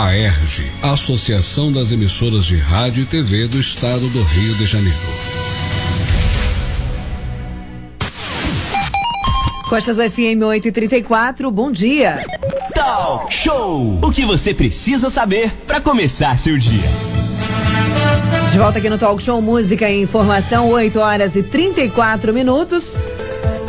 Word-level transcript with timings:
A 0.00 0.16
ERG, 0.16 0.64
Associação 0.80 1.72
das 1.72 1.90
Emissoras 1.90 2.44
de 2.44 2.56
Rádio 2.56 3.02
e 3.02 3.04
TV 3.04 3.48
do 3.48 3.58
Estado 3.58 4.08
do 4.10 4.22
Rio 4.22 4.54
de 4.54 4.64
Janeiro. 4.64 4.96
Costas 9.68 9.96
FM 9.96 10.40
834, 10.46 11.50
bom 11.50 11.72
dia. 11.72 12.24
Talk 12.72 13.34
Show! 13.34 13.98
O 14.00 14.12
que 14.12 14.24
você 14.24 14.54
precisa 14.54 15.10
saber 15.10 15.50
para 15.66 15.80
começar 15.80 16.38
seu 16.38 16.56
dia. 16.56 16.88
De 18.52 18.56
volta 18.56 18.78
aqui 18.78 18.88
no 18.88 18.98
Talk 18.98 19.20
Show 19.20 19.42
Música 19.42 19.90
e 19.90 20.00
Informação, 20.00 20.70
8 20.70 20.96
horas 21.00 21.34
e 21.34 21.42
34 21.42 22.32
minutos. 22.32 22.96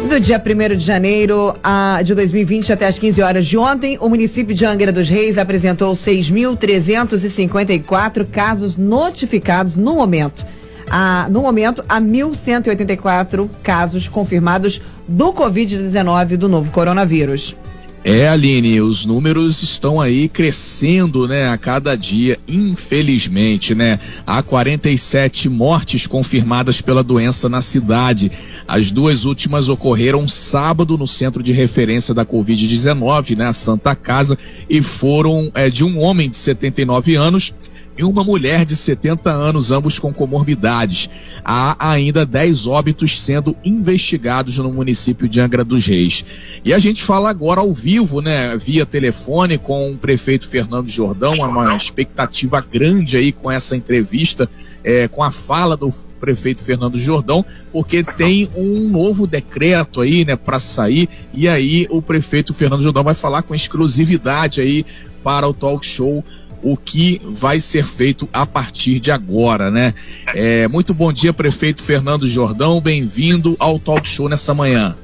Do 0.08 0.20
dia 0.20 0.44
1 0.44 0.78
de 0.78 0.86
janeiro 0.86 1.56
a, 1.64 2.02
de 2.04 2.16
2020 2.16 2.74
até 2.74 2.88
as 2.88 2.98
15 2.98 3.22
horas 3.22 3.46
de 3.46 3.56
ontem, 3.58 3.98
o 4.00 4.08
município 4.08 4.56
de 4.56 4.66
Angra 4.66 4.90
dos 4.92 5.10
Reis 5.10 5.38
apresentou 5.38 5.92
6.354 5.92 8.26
casos 8.26 8.78
notificados 8.78 9.76
no 9.76 9.96
momento. 9.96 10.46
A, 10.90 11.28
no 11.30 11.42
momento, 11.42 11.84
há 11.88 12.02
1.184 12.02 13.48
casos 13.62 14.08
confirmados 14.08 14.82
do 15.08 15.32
Covid-19 15.34 16.38
do 16.38 16.48
novo 16.48 16.72
coronavírus. 16.72 17.56
É, 18.02 18.30
Aline, 18.30 18.80
os 18.80 19.06
números 19.06 19.62
estão 19.62 20.00
aí 20.00 20.30
crescendo, 20.30 21.28
né, 21.28 21.50
a 21.50 21.58
cada 21.58 21.98
dia, 21.98 22.40
infelizmente, 22.48 23.76
né? 23.76 24.00
Há 24.26 24.42
47 24.42 25.50
mortes 25.50 26.08
confirmadas 26.08 26.80
pela 26.80 27.04
doença 27.04 27.50
na 27.50 27.62
cidade. 27.62 28.32
As 28.66 28.90
duas 28.90 29.26
últimas 29.26 29.68
ocorreram 29.68 30.30
sábado 30.30 30.98
no 30.98 31.06
centro 31.06 31.44
de 31.44 31.52
referência 31.52 32.14
da 32.14 32.26
Covid-19, 32.26 33.36
né, 33.36 33.48
a 33.48 33.54
Santa 33.54 33.94
Casa, 33.94 34.38
e 34.70 34.82
foram 34.82 35.52
é, 35.54 35.70
de 35.70 35.84
um 35.84 36.00
homem 36.00 36.30
de 36.30 36.38
79 36.38 37.16
anos 37.16 37.54
e 38.00 38.04
uma 38.06 38.24
mulher 38.24 38.64
de 38.64 38.78
70 38.78 39.30
anos, 39.30 39.74
ambos 39.74 40.00
com 40.00 40.14
comorbidades. 40.14 41.10
Há 41.44 41.76
ainda 41.92 42.26
10 42.26 42.66
óbitos 42.66 43.22
sendo 43.22 43.58
investigados 43.62 44.58
no 44.58 44.72
município 44.72 45.28
de 45.28 45.42
Angra 45.42 45.66
dos 45.66 45.86
Reis. 45.86 46.24
E 46.64 46.74
a 46.74 46.80
gente 46.80 47.04
fala 47.04 47.30
agora 47.30 47.60
ao 47.60 47.74
vivo, 47.74 48.22
né, 48.22 48.56
via 48.56 48.86
telefone 48.86 49.58
com 49.58 49.92
o 49.92 49.98
prefeito 49.98 50.48
Fernando 50.48 50.88
Jordão, 50.88 51.34
uma 51.34 51.76
expectativa 51.76 52.62
grande 52.62 53.18
aí 53.18 53.34
com 53.34 53.52
essa 53.52 53.76
entrevista, 53.76 54.50
é, 54.82 55.10
com 55.10 55.22
a 55.22 55.30
fala 55.30 55.76
do 55.76 55.94
prefeito 56.22 56.64
Fernando 56.64 56.98
Jordão, 56.98 57.46
porque 57.70 58.02
tem 58.02 58.50
um 58.56 58.88
novo 58.88 59.28
decreto 59.28 60.00
aí, 60.00 60.24
né, 60.24 60.38
para 60.38 60.58
sair, 60.58 61.10
e 61.34 61.50
aí 61.50 61.86
o 61.90 62.02
prefeito 62.02 62.54
Fernando 62.54 62.82
Jordão 62.82 63.04
vai 63.04 63.14
falar 63.14 63.42
com 63.42 63.54
exclusividade 63.54 64.62
aí 64.62 64.86
para 65.22 65.46
o 65.46 65.54
talk 65.54 65.86
show 65.86 66.24
o 66.62 66.78
que 66.78 67.22
vai 67.26 67.60
ser 67.60 67.86
feito 67.86 68.28
a 68.34 68.46
partir 68.46 69.00
de 69.00 69.12
agora, 69.12 69.70
né? 69.72 69.94
É, 70.34 70.68
muito 70.68 70.94
bom 70.94 71.12
dia, 71.12 71.34
prefeito 71.34 71.84
Fernando 71.84 72.28
Jordão, 72.28 72.82
bem-vindo 72.82 73.56
ao 73.60 73.80
Talk 73.80 74.08
Show 74.08 74.30
nessa 74.30 74.54
manhã. 74.54 74.96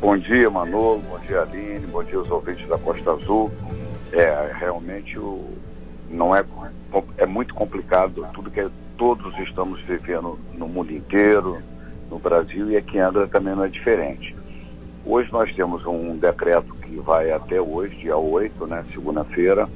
Bom 0.00 0.16
dia, 0.18 0.50
Manolo, 0.50 1.02
bom 1.08 1.18
dia, 1.20 1.40
Aline, 1.40 1.86
bom 1.86 2.04
dia 2.04 2.18
aos 2.18 2.30
ouvintes 2.30 2.68
da 2.68 2.76
Costa 2.76 3.12
Azul. 3.12 3.50
É, 4.12 4.52
realmente 4.58 5.18
o, 5.18 5.44
não 6.10 6.34
é, 6.34 6.44
é 7.16 7.26
muito 7.26 7.54
complicado 7.54 8.26
tudo 8.32 8.50
que 8.50 8.68
todos 8.96 9.36
estamos 9.38 9.80
vivendo 9.82 10.38
no 10.56 10.68
mundo 10.68 10.92
inteiro, 10.92 11.58
no 12.10 12.18
Brasil 12.18 12.70
e 12.70 12.76
aqui 12.76 12.96
em 12.96 13.00
Angra 13.00 13.26
também 13.26 13.54
não 13.54 13.64
é 13.64 13.68
diferente. 13.68 14.36
Hoje 15.04 15.30
nós 15.32 15.54
temos 15.54 15.84
um 15.84 16.16
decreto 16.16 16.74
que 16.76 16.96
vai 16.96 17.30
até 17.30 17.60
hoje, 17.60 17.96
dia 17.96 18.16
8, 18.16 18.66
né, 18.66 18.84
segunda-feira, 18.92 19.68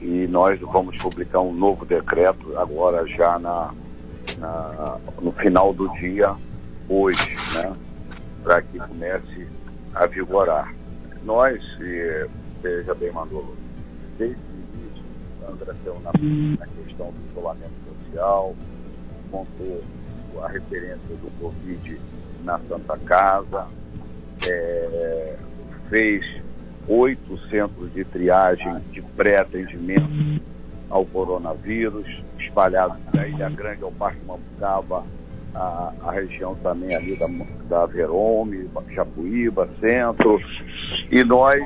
e 0.00 0.26
nós 0.26 0.60
vamos 0.60 0.96
publicar 0.98 1.40
um 1.40 1.52
novo 1.52 1.84
decreto 1.84 2.56
agora 2.58 3.06
já 3.06 3.38
na, 3.38 3.72
na 4.38 4.98
no 5.20 5.32
final 5.32 5.72
do 5.72 5.88
dia 5.94 6.34
hoje, 6.88 7.34
né? 7.54 7.72
Para 8.42 8.62
que 8.62 8.78
comece 8.78 9.48
a 9.94 10.06
vigorar. 10.06 10.74
Nós, 11.24 11.62
veja 12.62 12.94
bem, 12.94 13.10
Manolo, 13.12 13.56
desde 14.18 14.36
o 14.36 14.78
início, 14.78 15.04
Sandra 15.40 15.74
deu 15.84 15.98
na, 16.00 16.10
na 16.58 16.66
questão 16.66 17.12
do 17.12 17.30
isolamento 17.30 17.72
social, 17.88 18.54
montou 19.30 19.82
a 20.42 20.48
referência 20.48 20.98
do 21.08 21.30
Covid 21.40 22.00
na 22.44 22.58
Santa 22.68 22.98
Casa, 22.98 23.66
é, 24.46 25.36
fez 25.88 26.24
oito 26.88 27.38
centros 27.48 27.92
de 27.92 28.04
triagem 28.04 28.78
de 28.90 29.00
pré-atendimento 29.02 30.42
ao 30.90 31.04
coronavírus, 31.04 32.06
espalhados 32.38 32.98
da 33.12 33.26
Ilha 33.26 33.48
Grande 33.50 33.82
ao 33.82 33.92
Parque 33.92 34.20
Mambucaba, 34.26 35.04
a, 35.54 35.92
a, 36.02 36.10
região 36.10 36.54
também 36.56 36.94
ali 36.94 37.18
da, 37.18 37.26
da 37.68 37.86
Verome, 37.86 38.68
Japuíba, 38.90 39.68
centro, 39.80 40.40
e 41.10 41.22
nós 41.22 41.62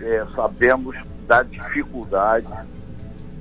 é, 0.00 0.26
sabemos 0.34 0.96
da 1.26 1.42
dificuldade 1.42 2.46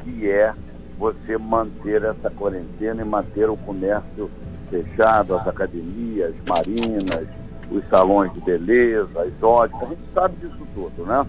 que 0.03 0.29
é 0.29 0.53
você 0.97 1.37
manter 1.37 2.03
essa 2.03 2.29
quarentena 2.29 3.01
e 3.01 3.05
manter 3.05 3.49
o 3.49 3.57
comércio 3.57 4.29
fechado, 4.69 5.35
as 5.35 5.47
academias, 5.47 6.33
marinas, 6.47 7.27
os 7.71 7.87
salões 7.89 8.31
de 8.33 8.41
beleza, 8.41 9.21
as 9.21 9.43
óticas, 9.43 9.83
a 9.83 9.85
gente 9.85 10.01
sabe 10.13 10.35
disso 10.37 10.67
tudo, 10.75 11.05
né? 11.05 11.25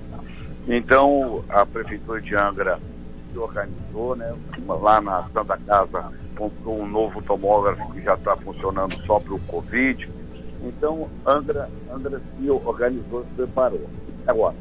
Então, 0.69 1.45
a 1.49 1.65
Prefeitura 1.65 2.21
de 2.21 2.35
Angra 2.35 2.79
se 3.33 3.39
organizou, 3.39 4.17
né? 4.17 4.35
Lá 4.67 5.01
na 5.01 5.23
Santa 5.33 5.57
Casa 5.57 6.13
comprou 6.37 6.81
um 6.81 6.87
novo 6.87 7.23
tomógrafo 7.23 7.93
que 7.93 8.03
já 8.03 8.15
está 8.15 8.37
funcionando 8.37 8.95
só 9.07 9.21
para 9.21 9.35
o 9.35 9.41
Covid. 9.41 10.09
Então, 10.63 11.09
Angra, 11.27 11.69
Angra 11.93 12.21
se 12.21 12.51
organizou, 12.51 13.25
se 13.25 13.35
preparou. 13.37 13.89
Agora, 14.27 14.55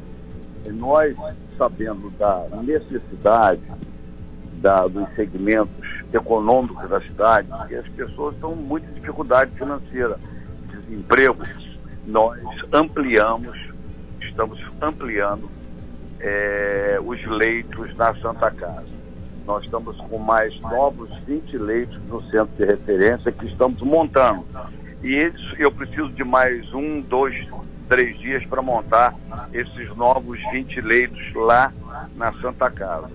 nós, 0.66 1.16
sabendo 1.56 2.10
da 2.18 2.46
necessidade 2.62 3.62
da, 4.54 4.86
dos 4.86 5.08
segmentos 5.14 5.74
econômicos 6.12 6.88
da 6.88 7.00
cidade, 7.00 7.48
que 7.68 7.74
as 7.74 7.88
pessoas 7.88 8.34
estão 8.34 8.50
com 8.50 8.56
muita 8.56 8.86
dificuldade 8.92 9.50
financeira, 9.52 10.18
desemprego, 10.68 11.42
nós 12.06 12.38
ampliamos, 12.72 13.56
estamos 14.20 14.60
ampliando 14.80 15.50
é, 16.20 16.98
os 17.04 17.24
leitos 17.26 17.94
na 17.96 18.14
Santa 18.16 18.50
Casa. 18.50 19.02
Nós 19.46 19.64
estamos 19.64 19.96
com 19.96 20.18
mais 20.18 20.58
novos 20.60 21.10
20 21.26 21.58
leitos 21.58 21.98
no 22.08 22.22
centro 22.24 22.54
de 22.56 22.64
referência 22.64 23.32
que 23.32 23.46
estamos 23.46 23.80
montando. 23.82 24.44
E 25.02 25.14
eles, 25.14 25.40
eu 25.58 25.70
preciso 25.72 26.08
de 26.10 26.22
mais 26.22 26.72
um, 26.72 27.00
dois, 27.00 27.34
três 27.88 28.16
dias 28.20 28.44
para 28.46 28.62
montar 28.62 29.14
esses 29.52 29.96
novos 29.96 30.40
20 30.52 30.80
leitos 30.80 31.34
lá 31.34 31.72
na 32.16 32.32
Santa 32.34 32.70
Casa. 32.70 33.10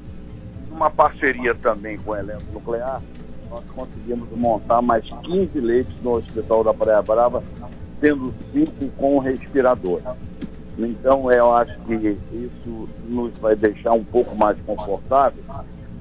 Uma 0.70 0.90
parceria 0.90 1.56
também 1.56 1.98
com 1.98 2.12
o 2.12 2.16
elenco 2.16 2.44
nuclear, 2.54 3.02
nós 3.50 3.64
conseguimos 3.74 4.30
montar 4.32 4.82
mais 4.82 5.06
15 5.24 5.60
leitos 5.60 5.96
no 6.02 6.16
Hospital 6.16 6.66
da 6.66 6.74
Praia 6.74 7.02
Brava 7.02 7.42
sendo 8.00 8.34
cinco 8.52 8.88
com 8.98 9.20
respirador. 9.20 10.02
Então, 10.78 11.32
eu 11.32 11.54
acho 11.54 11.76
que 11.82 12.18
isso 12.32 12.90
nos 13.08 13.36
vai 13.40 13.56
deixar 13.56 13.94
um 13.94 14.04
pouco 14.04 14.36
mais 14.36 14.58
confortável 14.66 15.44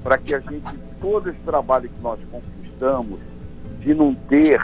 para 0.03 0.17
que 0.17 0.35
a 0.35 0.39
gente, 0.39 0.71
todo 1.01 1.29
esse 1.29 1.39
trabalho 1.39 1.89
que 1.89 2.01
nós 2.01 2.19
conquistamos, 2.31 3.19
de 3.79 3.93
não 3.93 4.13
ter 4.13 4.61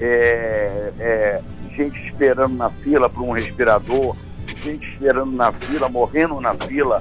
é, 0.00 0.92
é, 0.98 1.42
gente 1.76 1.98
esperando 2.08 2.56
na 2.56 2.70
fila 2.70 3.10
para 3.10 3.22
um 3.22 3.32
respirador, 3.32 4.16
gente 4.62 4.88
esperando 4.88 5.32
na 5.32 5.52
fila, 5.52 5.88
morrendo 5.88 6.40
na 6.40 6.54
fila, 6.54 7.00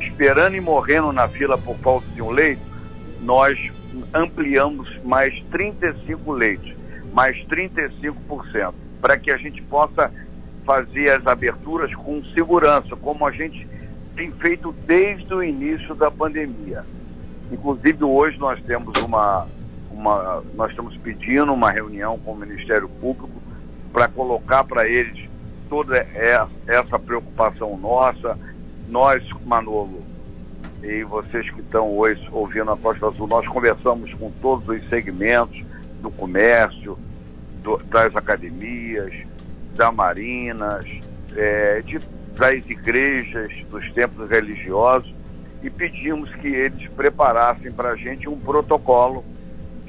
esperando 0.00 0.56
e 0.56 0.60
morrendo 0.60 1.12
na 1.12 1.28
fila 1.28 1.58
por 1.58 1.76
falta 1.76 2.06
de 2.14 2.22
um 2.22 2.30
leito, 2.30 2.62
nós 3.20 3.58
ampliamos 4.14 4.88
mais 5.04 5.38
35 5.50 6.32
leitos, 6.32 6.72
mais 7.12 7.36
35% 7.46 8.72
para 9.02 9.18
que 9.18 9.32
a 9.32 9.36
gente 9.36 9.60
possa 9.62 10.10
fazer 10.64 11.10
as 11.10 11.26
aberturas 11.26 11.92
com 11.92 12.22
segurança, 12.26 12.94
como 12.94 13.26
a 13.26 13.32
gente 13.32 13.66
tem 14.14 14.30
feito 14.30 14.72
desde 14.86 15.34
o 15.34 15.42
início 15.42 15.92
da 15.94 16.08
pandemia. 16.08 16.84
Inclusive 17.50 18.04
hoje 18.04 18.38
nós 18.38 18.62
temos 18.62 18.96
uma, 19.02 19.48
uma 19.90 20.42
nós 20.54 20.70
estamos 20.70 20.96
pedindo 20.98 21.52
uma 21.52 21.72
reunião 21.72 22.16
com 22.18 22.32
o 22.32 22.36
Ministério 22.36 22.88
Público 22.88 23.42
para 23.92 24.06
colocar 24.06 24.62
para 24.62 24.86
eles 24.88 25.28
toda 25.68 26.06
essa 26.66 26.98
preocupação 26.98 27.76
nossa. 27.76 28.38
Nós, 28.88 29.24
Manolo, 29.44 30.02
e 30.82 31.02
vocês 31.02 31.50
que 31.50 31.60
estão 31.60 31.90
hoje 31.90 32.26
ouvindo 32.30 32.70
a 32.70 32.76
Costa 32.76 33.08
Azul, 33.08 33.26
nós 33.26 33.46
conversamos 33.48 34.14
com 34.14 34.30
todos 34.40 34.68
os 34.68 34.88
segmentos 34.88 35.60
do 36.00 36.10
comércio, 36.10 36.96
do, 37.62 37.78
das 37.84 38.14
academias, 38.14 39.12
da 39.74 39.90
marinas, 39.90 40.84
é, 41.34 41.80
de, 41.82 41.98
das 42.36 42.64
igrejas, 42.68 43.50
dos 43.70 43.90
templos 43.92 44.28
religiosos, 44.28 45.12
e 45.62 45.70
pedimos 45.70 46.34
que 46.36 46.48
eles 46.48 46.88
preparassem 46.88 47.70
para 47.70 47.90
a 47.90 47.96
gente 47.96 48.28
um 48.28 48.38
protocolo 48.38 49.24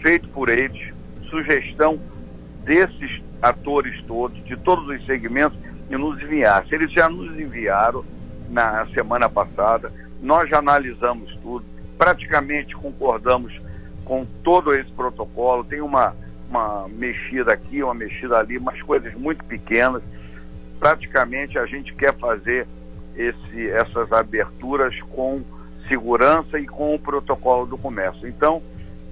feito 0.01 0.27
por 0.29 0.49
eles, 0.49 0.93
sugestão 1.29 1.99
desses 2.63 3.21
atores 3.41 4.01
todos, 4.03 4.43
de 4.45 4.55
todos 4.55 4.87
os 4.87 5.05
segmentos, 5.05 5.57
e 5.89 5.97
nos 5.97 6.21
enviassem. 6.21 6.73
Eles 6.73 6.91
já 6.91 7.09
nos 7.09 7.37
enviaram 7.37 8.05
na 8.49 8.85
semana 8.87 9.27
passada, 9.27 9.91
nós 10.21 10.49
já 10.49 10.59
analisamos 10.59 11.35
tudo, 11.41 11.65
praticamente 11.97 12.75
concordamos 12.75 13.59
com 14.05 14.25
todo 14.43 14.73
esse 14.73 14.91
protocolo, 14.91 15.63
tem 15.63 15.81
uma, 15.81 16.15
uma 16.53 16.87
mexida 16.87 17.51
aqui, 17.51 17.81
uma 17.81 17.95
mexida 17.95 18.37
ali, 18.37 18.59
mas 18.59 18.79
coisas 18.83 19.11
muito 19.15 19.43
pequenas. 19.45 20.03
Praticamente 20.79 21.57
a 21.57 21.65
gente 21.65 21.93
quer 21.95 22.15
fazer 22.15 22.67
esse, 23.15 23.69
essas 23.71 24.11
aberturas 24.11 24.99
com 25.01 25.43
segurança 25.87 26.59
e 26.59 26.67
com 26.67 26.93
o 26.93 26.99
protocolo 26.99 27.65
do 27.65 27.77
comércio. 27.77 28.27
Então, 28.27 28.61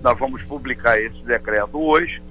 nós 0.02 0.18
vamos 0.20 0.44
publicar 0.44 1.02
esse 1.02 1.24
decreto 1.24 1.80
hoje, 1.80 2.22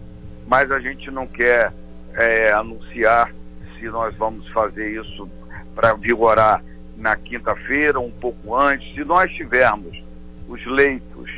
mas 0.47 0.71
a 0.71 0.79
gente 0.79 1.11
não 1.11 1.27
quer 1.27 1.73
é, 2.15 2.53
anunciar 2.53 3.33
se 3.79 3.87
nós 3.87 4.15
vamos 4.15 4.49
fazer 4.51 5.01
isso 5.01 5.29
para 5.75 5.95
vigorar 5.95 6.63
na 6.97 7.17
quinta-feira, 7.17 7.99
um 7.99 8.11
pouco 8.11 8.55
antes. 8.55 8.95
Se 8.95 9.05
nós 9.05 9.33
tivermos 9.33 10.03
os 10.49 10.65
leitos 10.67 11.31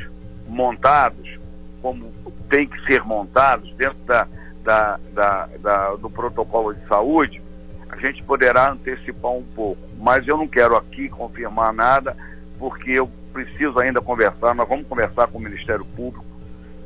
montados, 0.47 1.42
como 1.83 2.13
tem 2.49 2.65
que 2.65 2.81
ser 2.85 3.03
montados 3.03 3.69
dentro 3.75 3.99
da, 4.05 4.25
da, 4.63 4.99
da, 5.13 5.49
da, 5.59 5.95
do 5.97 6.09
protocolo 6.09 6.73
de 6.73 6.87
saúde, 6.87 7.43
a 7.89 7.97
gente 7.97 8.23
poderá 8.23 8.71
antecipar 8.71 9.31
um 9.31 9.43
pouco. 9.43 9.81
Mas 9.99 10.25
eu 10.25 10.37
não 10.37 10.47
quero 10.47 10.77
aqui 10.77 11.09
confirmar 11.09 11.73
nada, 11.73 12.15
porque 12.57 12.91
eu 12.91 13.11
preciso 13.33 13.77
ainda 13.79 14.01
conversar. 14.01 14.55
Nós 14.55 14.67
vamos 14.67 14.87
conversar 14.87 15.27
com 15.27 15.37
o 15.37 15.41
Ministério 15.41 15.83
Público, 15.83 16.25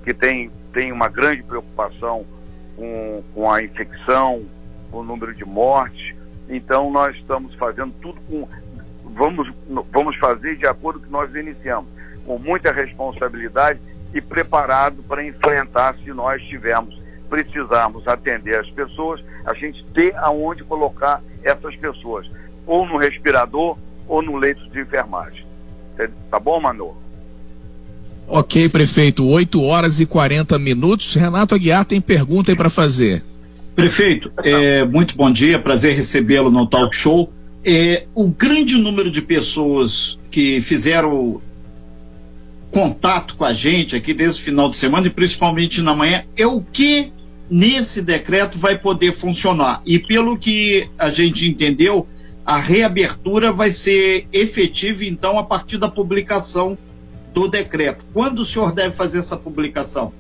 que 0.04 0.14
tem, 0.16 0.50
tem 0.74 0.92
uma 0.92 1.08
grande 1.08 1.44
preocupação 1.44 2.26
com, 2.76 3.24
com 3.36 3.52
a 3.52 3.62
infecção, 3.62 4.46
com 4.90 4.98
o 4.98 5.04
número 5.04 5.34
de 5.36 5.46
mortes. 5.46 6.16
Então, 6.50 6.92
nós 6.92 7.16
estamos 7.16 7.54
fazendo 7.56 7.94
tudo 8.02 8.20
com. 8.22 8.48
Vamos, 9.14 9.52
vamos 9.92 10.16
fazer 10.18 10.58
de 10.58 10.66
acordo 10.66 11.00
com 11.00 11.06
o 11.06 11.08
que 11.08 11.12
nós 11.12 11.36
iniciamos, 11.36 11.90
com 12.26 12.38
muita 12.40 12.72
responsabilidade 12.72 13.80
e 14.14 14.22
preparado 14.22 15.04
para 15.04 15.26
enfrentar 15.26 15.96
se 16.04 16.12
nós 16.12 16.42
tivermos, 16.44 17.00
precisarmos 17.30 18.08
atender 18.08 18.60
as 18.60 18.70
pessoas, 18.70 19.24
a 19.46 19.54
gente 19.54 19.84
ter 19.94 20.16
aonde 20.18 20.64
colocar 20.64 21.22
essas 21.44 21.76
pessoas, 21.76 22.30
ou 22.66 22.86
no 22.86 22.98
respirador 22.98 23.78
ou 24.08 24.22
no 24.22 24.38
leito 24.38 24.68
de 24.70 24.80
enfermagem. 24.80 25.46
Tá 26.30 26.40
bom, 26.40 26.60
Manu? 26.60 26.96
Ok, 28.28 28.68
prefeito, 28.70 29.26
8 29.26 29.62
horas 29.62 30.00
e 30.02 30.06
40 30.06 30.60
minutos. 30.60 31.14
Renato 31.16 31.56
Aguiar 31.56 31.86
tem 31.86 32.02
pergunta 32.02 32.52
aí 32.52 32.58
para 32.58 32.70
fazer. 32.70 33.24
Prefeito, 33.74 34.32
é, 34.44 34.84
muito 34.84 35.16
bom 35.16 35.32
dia, 35.32 35.60
prazer 35.60 35.96
recebê-lo 35.96 36.52
no 36.52 36.68
Talk 36.68 36.94
Show. 36.96 37.32
É, 37.64 38.06
o 38.14 38.28
grande 38.28 38.78
número 38.78 39.10
de 39.10 39.22
pessoas 39.22 40.20
que 40.30 40.60
fizeram 40.62 41.42
contato 42.78 43.36
com 43.36 43.44
a 43.44 43.54
gente 43.54 43.96
aqui 43.96 44.14
desde 44.14 44.40
o 44.40 44.44
final 44.44 44.70
de 44.70 44.78
semana 44.78 45.08
e 45.08 45.10
principalmente 45.10 45.82
na 45.82 45.96
manhã 45.96 46.24
é 46.38 46.46
o 46.46 46.62
que 46.62 47.12
nesse 47.50 48.04
decreto 48.04 48.60
vai 48.60 48.78
poder 48.78 49.14
funcionar. 49.14 49.82
E 49.84 49.98
pelo 49.98 50.38
que 50.38 50.88
a 50.96 51.10
gente 51.10 51.48
entendeu, 51.48 52.08
a 52.46 52.60
reabertura 52.60 53.52
vai 53.52 53.72
ser 53.72 54.28
efetiva 54.32 55.04
então 55.06 55.40
a 55.40 55.44
partir 55.44 55.80
da 55.80 55.90
publicação 55.90 56.78
do 57.34 57.48
decreto. 57.48 58.06
Quando 58.14 58.40
o 58.44 58.46
senhor 58.46 58.72
deve 58.72 58.96
fazer 58.96 59.20
essa 59.20 59.36
publicação? 59.36 60.14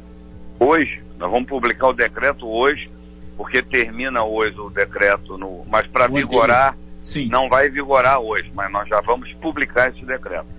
Hoje, 0.59 1.03
nós 1.19 1.29
vamos 1.29 1.47
publicar 1.47 1.89
o 1.89 1.93
decreto 1.93 2.47
hoje, 2.47 2.89
porque 3.37 3.61
termina 3.61 4.23
hoje 4.23 4.59
o 4.59 4.71
decreto, 4.71 5.37
no, 5.37 5.63
mas 5.69 5.85
para 5.85 6.07
vigorar, 6.07 6.75
Sim. 7.03 7.27
não 7.27 7.49
vai 7.49 7.69
vigorar 7.69 8.19
hoje, 8.19 8.51
mas 8.55 8.71
nós 8.71 8.89
já 8.89 8.99
vamos 8.99 9.31
publicar 9.33 9.91
esse 9.91 10.03
decreto. 10.03 10.56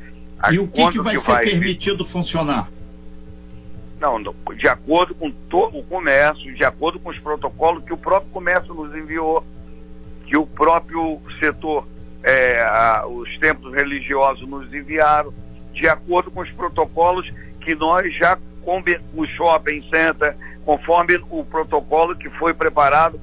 E 0.51 0.59
o 0.59 0.69
que, 0.69 0.91
que 0.93 1.01
vai 1.01 1.15
que 1.15 1.21
ser 1.21 1.33
vai... 1.33 1.45
permitido 1.45 2.05
funcionar? 2.05 2.71
Não, 4.01 4.23
de 4.57 4.69
acordo 4.69 5.15
com 5.15 5.29
o 5.51 5.83
comércio, 5.83 6.55
de 6.55 6.65
acordo 6.65 7.01
com 7.01 7.11
os 7.11 7.19
protocolos 7.19 7.85
que 7.85 7.93
o 7.93 7.97
próprio 7.97 8.31
comércio 8.31 8.73
nos 8.73 8.95
enviou, 8.95 9.45
que 10.25 10.37
o 10.37 10.47
próprio 10.47 11.21
setor, 11.41 11.87
é, 12.23 12.63
a, 12.63 13.07
os 13.09 13.37
templos 13.39 13.75
religiosos 13.75 14.47
nos 14.49 14.73
enviaram, 14.73 15.35
de 15.73 15.89
acordo 15.89 16.31
com 16.31 16.41
os 16.41 16.51
protocolos 16.53 17.29
que 17.61 17.75
nós 17.75 18.15
já, 18.15 18.39
o 19.15 19.27
shopping 19.27 19.83
center, 19.91 20.37
conforme 20.65 21.21
o 21.31 21.43
protocolo 21.45 22.15
que 22.15 22.29
foi 22.31 22.55
preparado 22.55 23.19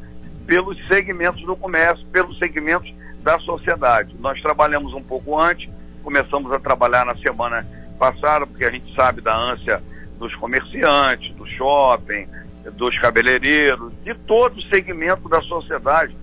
pelos 0.46 0.78
segmentos 0.88 1.42
do 1.44 1.56
comércio, 1.56 2.06
pelos 2.08 2.38
segmentos 2.38 2.94
da 3.22 3.40
sociedade. 3.40 4.16
Nós 4.20 4.42
trabalhamos 4.42 4.94
um 4.94 5.02
pouco 5.02 5.40
antes, 5.40 5.70
começamos 6.06 6.52
a 6.52 6.60
trabalhar 6.60 7.04
na 7.04 7.16
semana 7.18 7.66
passada, 7.98 8.46
porque 8.46 8.64
a 8.64 8.70
gente 8.70 8.94
sabe 8.94 9.22
da 9.22 9.36
ânsia 9.36 9.82
dos 10.20 10.36
comerciantes, 10.36 11.34
do 11.34 11.48
shopping, 11.48 12.28
dos 12.74 12.98
cabeleireiros, 13.00 13.92
de 14.04 14.14
todo 14.14 14.58
o 14.58 14.62
segmento 14.62 15.28
da 15.28 15.42
sociedade. 15.42 16.16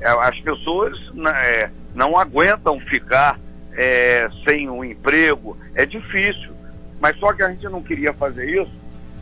É, 0.00 0.08
as 0.08 0.40
pessoas 0.40 0.98
né, 1.12 1.30
é, 1.30 1.70
não 1.94 2.18
aguentam 2.18 2.80
ficar 2.80 3.38
é, 3.74 4.28
sem 4.42 4.70
um 4.70 4.82
emprego, 4.82 5.56
é 5.74 5.84
difícil. 5.84 6.52
Mas 6.98 7.18
só 7.18 7.32
que 7.34 7.42
a 7.42 7.50
gente 7.50 7.68
não 7.68 7.82
queria 7.82 8.14
fazer 8.14 8.62
isso 8.62 8.72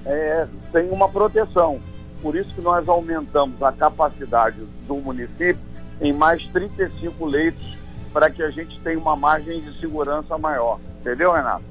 é, 0.06 0.46
sem 0.70 0.88
uma 0.90 1.08
proteção. 1.08 1.80
Por 2.22 2.36
isso 2.36 2.54
que 2.54 2.60
nós 2.60 2.88
aumentamos 2.88 3.60
a 3.62 3.72
capacidade 3.72 4.58
do 4.86 4.94
município 4.96 5.58
em 6.00 6.12
mais 6.12 6.46
35 6.48 7.26
leitos 7.26 7.77
para 8.12 8.30
que 8.30 8.42
a 8.42 8.50
gente 8.50 8.78
tenha 8.80 8.98
uma 8.98 9.16
margem 9.16 9.60
de 9.60 9.78
segurança 9.78 10.36
maior. 10.38 10.78
Entendeu, 11.00 11.32
Renato? 11.32 11.64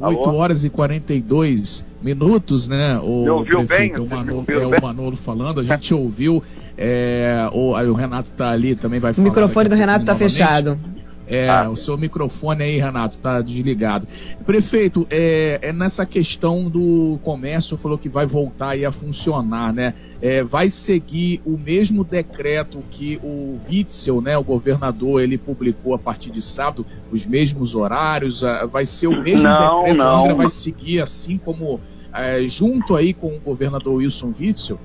8 0.00 0.34
horas 0.34 0.64
e 0.64 0.70
42 0.70 1.84
minutos, 2.02 2.66
né? 2.66 2.98
O 2.98 3.30
ouviu 3.30 3.58
prefeito, 3.58 4.04
bem? 4.04 4.06
O 4.06 4.16
Manolo, 4.16 4.44
é, 4.48 4.66
o 4.66 4.82
Manolo 4.82 5.16
falando, 5.16 5.60
a 5.60 5.62
gente 5.62 5.94
ouviu. 5.94 6.42
É, 6.76 7.48
o, 7.52 7.70
o 7.70 7.94
Renato 7.94 8.30
está 8.30 8.50
ali, 8.50 8.74
também 8.74 8.98
vai 8.98 9.12
falar. 9.12 9.24
O 9.24 9.28
microfone 9.28 9.68
do 9.68 9.74
Renato 9.74 10.00
está 10.00 10.16
fechado. 10.16 10.78
É, 11.26 11.48
ah. 11.48 11.70
o 11.70 11.76
seu 11.76 11.96
microfone 11.96 12.64
aí, 12.64 12.78
Renato, 12.78 13.16
está 13.16 13.40
desligado. 13.40 14.06
Prefeito, 14.44 15.06
é, 15.08 15.58
é, 15.62 15.72
nessa 15.72 16.04
questão 16.04 16.68
do 16.68 17.18
comércio, 17.22 17.76
falou 17.76 17.96
que 17.96 18.08
vai 18.08 18.26
voltar 18.26 18.70
aí 18.70 18.84
a 18.84 18.92
funcionar, 18.92 19.72
né? 19.72 19.94
É, 20.20 20.42
vai 20.42 20.68
seguir 20.68 21.40
o 21.44 21.56
mesmo 21.56 22.04
decreto 22.04 22.82
que 22.90 23.20
o 23.22 23.58
Witzel, 23.68 24.20
né, 24.20 24.36
o 24.36 24.42
governador, 24.42 25.22
ele 25.22 25.38
publicou 25.38 25.94
a 25.94 25.98
partir 25.98 26.30
de 26.30 26.42
sábado, 26.42 26.84
os 27.10 27.24
mesmos 27.26 27.74
horários, 27.74 28.42
vai 28.70 28.84
ser 28.84 29.06
o 29.06 29.22
mesmo 29.22 29.48
não, 29.48 29.78
decreto, 29.78 29.96
não. 29.96 30.30
A 30.30 30.34
vai 30.34 30.48
seguir 30.48 31.00
assim 31.00 31.38
como 31.38 31.80
é, 32.12 32.46
junto 32.46 32.94
aí 32.94 33.14
com 33.14 33.36
o 33.36 33.40
governador 33.40 33.94
Wilson 33.94 34.32
Witzel? 34.38 34.78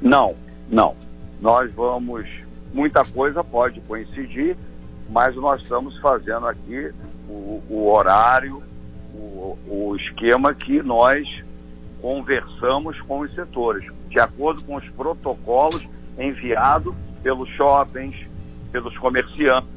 Não, 0.00 0.34
não. 0.70 0.94
Nós 1.40 1.72
vamos, 1.72 2.26
muita 2.72 3.04
coisa 3.04 3.44
pode 3.44 3.80
coincidir, 3.80 4.56
mas 5.12 5.36
nós 5.36 5.60
estamos 5.60 5.98
fazendo 5.98 6.46
aqui 6.46 6.90
o, 7.28 7.62
o 7.68 7.92
horário, 7.92 8.62
o, 9.14 9.58
o 9.68 9.96
esquema 9.96 10.54
que 10.54 10.82
nós 10.82 11.28
conversamos 12.00 12.98
com 13.02 13.20
os 13.20 13.32
setores, 13.34 13.86
de 14.08 14.18
acordo 14.18 14.64
com 14.64 14.76
os 14.76 14.88
protocolos 14.90 15.86
enviados 16.18 16.94
pelos 17.22 17.48
shoppings, 17.50 18.16
pelos 18.72 18.96
comerciantes, 18.96 19.68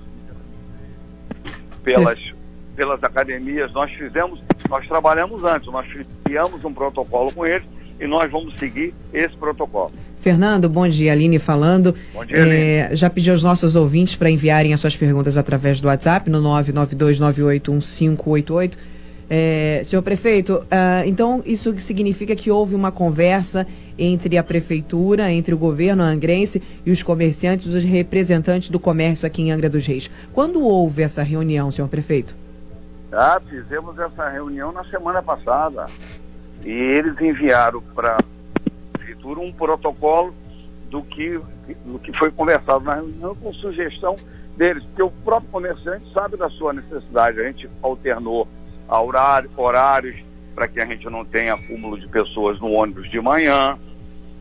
pelas, 1.84 2.34
pelas 2.76 3.04
academias. 3.04 3.74
Nós 3.74 3.92
fizemos, 3.92 4.42
nós 4.70 4.88
trabalhamos 4.88 5.44
antes, 5.44 5.70
nós 5.70 5.86
criamos 6.24 6.64
um 6.64 6.74
protocolo 6.74 7.32
com 7.34 7.46
eles 7.46 7.68
e 8.00 8.08
nós 8.08 8.32
vamos 8.32 8.56
seguir 8.56 8.94
esse 9.14 9.36
protocolo. 9.36 9.92
Fernando, 10.26 10.68
bom 10.68 10.88
dia. 10.88 11.12
Aline 11.12 11.38
falando. 11.38 11.94
Bom 12.12 12.26
dia, 12.26 12.42
Aline. 12.42 12.56
É, 12.56 12.90
já 12.96 13.12
pedi 13.12 13.30
aos 13.30 13.44
nossos 13.44 13.76
ouvintes 13.76 14.16
para 14.16 14.28
enviarem 14.28 14.74
as 14.74 14.82
suas 14.82 14.98
perguntas 14.98 15.38
através 15.38 15.80
do 15.80 15.88
WhatsApp 15.88 16.28
no 16.32 16.42
992981588. 16.42 18.74
É, 19.30 19.84
senhor 19.86 20.02
prefeito, 20.02 20.56
uh, 20.56 21.06
então 21.06 21.44
isso 21.46 21.78
significa 21.78 22.36
que 22.36 22.50
houve 22.50 22.74
uma 22.74 22.92
conversa 22.92 23.68
entre 24.00 24.36
a 24.36 24.44
prefeitura, 24.44 25.32
entre 25.32 25.54
o 25.54 25.60
governo 25.60 26.02
angrense 26.02 26.60
e 26.84 26.92
os 26.92 27.04
comerciantes, 27.04 27.68
os 27.68 27.84
representantes 27.84 28.72
do 28.72 28.80
comércio 28.80 29.28
aqui 29.28 29.44
em 29.44 29.52
Angra 29.52 29.70
dos 29.70 29.86
Reis. 29.86 30.10
Quando 30.34 30.60
houve 30.60 31.04
essa 31.04 31.22
reunião, 31.22 31.70
senhor 31.70 31.88
prefeito? 31.88 32.36
Ah, 33.12 33.40
fizemos 33.48 34.00
essa 34.00 34.28
reunião 34.28 34.72
na 34.72 34.84
semana 34.86 35.22
passada. 35.22 35.86
E 36.64 36.72
eles 36.72 37.14
enviaram 37.22 37.84
para 37.94 38.18
prefeitura 39.16 39.40
um 39.40 39.52
protocolo 39.52 40.34
do 40.90 41.02
que, 41.02 41.40
do 41.86 42.00
que 42.00 42.14
foi 42.14 42.32
conversado 42.32 42.84
na 42.84 42.96
reunião 42.96 43.36
com 43.36 43.54
sugestão 43.54 44.16
deles, 44.56 44.84
porque 44.86 45.04
o 45.04 45.12
próprio 45.12 45.50
comerciante 45.52 46.12
sabe 46.14 46.38
da 46.38 46.50
sua 46.50 46.74
necessidade. 46.74 47.40
A 47.40 47.44
gente 47.44 47.70
alternou 47.82 48.48
a 48.88 49.02
horário, 49.02 49.50
horários 49.58 50.24
para 50.54 50.68
que 50.68 50.80
a 50.80 50.86
gente 50.86 51.06
não 51.10 51.26
tenha 51.26 51.54
acúmulo 51.54 52.00
de 52.00 52.08
pessoas 52.08 52.60
no 52.60 52.72
ônibus 52.72 53.10
de 53.10 53.20
manhã. 53.20 53.78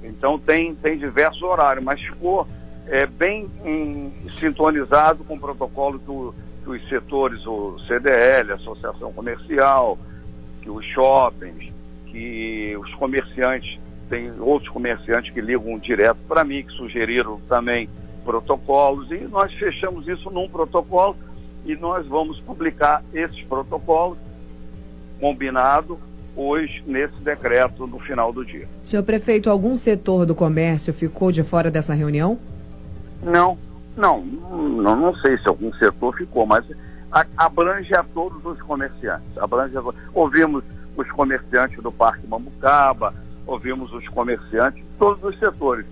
Então 0.03 0.39
tem, 0.39 0.75
tem 0.75 0.99
diversos 0.99 1.43
horários, 1.43 1.85
mas 1.85 2.01
ficou 2.01 2.47
é, 2.87 3.07
bem 3.07 3.51
em, 3.65 4.13
sintonizado 4.39 5.25
com 5.25 5.35
o 5.35 5.41
protocolo 5.41 5.99
do, 5.99 6.35
dos 6.65 6.87
setores, 6.89 7.45
o 7.47 7.79
CDL, 7.81 8.53
a 8.53 8.57
Associação 8.57 9.13
Comercial, 9.13 9.99
que 10.63 10.71
os 10.71 10.85
shoppings, 10.85 11.73
que 12.07 12.77
os 12.77 12.95
comerciantes, 12.95 13.81
tem 14.09 14.33
outros 14.41 14.71
comerciantes 14.71 15.33
que 15.33 15.41
ligam 15.41 15.79
direto 15.79 16.19
para 16.29 16.45
mim, 16.45 16.63
que 16.63 16.73
sugeriram 16.73 17.41
também 17.49 17.89
protocolos, 18.25 19.11
e 19.11 19.19
nós 19.19 19.53
fechamos 19.55 20.09
isso 20.09 20.31
num 20.31 20.49
protocolo 20.49 21.17
e 21.65 21.77
nós 21.77 22.07
vamos 22.07 22.41
publicar 22.41 23.03
esses 23.13 23.43
protocolos 23.43 24.19
combinado 25.21 25.99
hoje 26.37 26.83
nesse 26.87 27.17
decreto 27.21 27.87
no 27.87 27.99
final 27.99 28.33
do 28.33 28.45
dia. 28.45 28.69
Senhor 28.83 29.03
prefeito, 29.03 29.49
algum 29.49 29.77
setor 29.77 30.27
do 30.27 30.35
comércio 30.35 30.93
ficou 30.93 31.31
de 31.31 31.43
fora 31.43 31.71
dessa 31.71 31.95
reunião? 31.95 32.39
Não, 33.23 33.57
não, 33.97 34.21
não, 34.23 34.97
não 34.97 35.15
sei 35.17 35.39
se 35.39 35.49
algum 35.49 35.73
setor 35.75 36.17
ficou, 36.17 36.45
mas 36.45 36.65
abrange 37.37 37.95
a 37.95 38.03
todos 38.03 38.45
os 38.45 38.61
comerciantes. 38.63 39.39
Abrange 39.39 39.77
a, 39.77 39.83
ouvimos 40.13 40.65
os 40.97 41.11
comerciantes 41.13 41.83
do 41.83 41.93
Parque 41.93 42.27
Mambucaba, 42.27 43.15
ouvimos 43.47 43.93
os 43.93 44.09
comerciantes 44.09 44.83
todos 44.99 45.23
os 45.25 45.39
setores. 45.39 45.87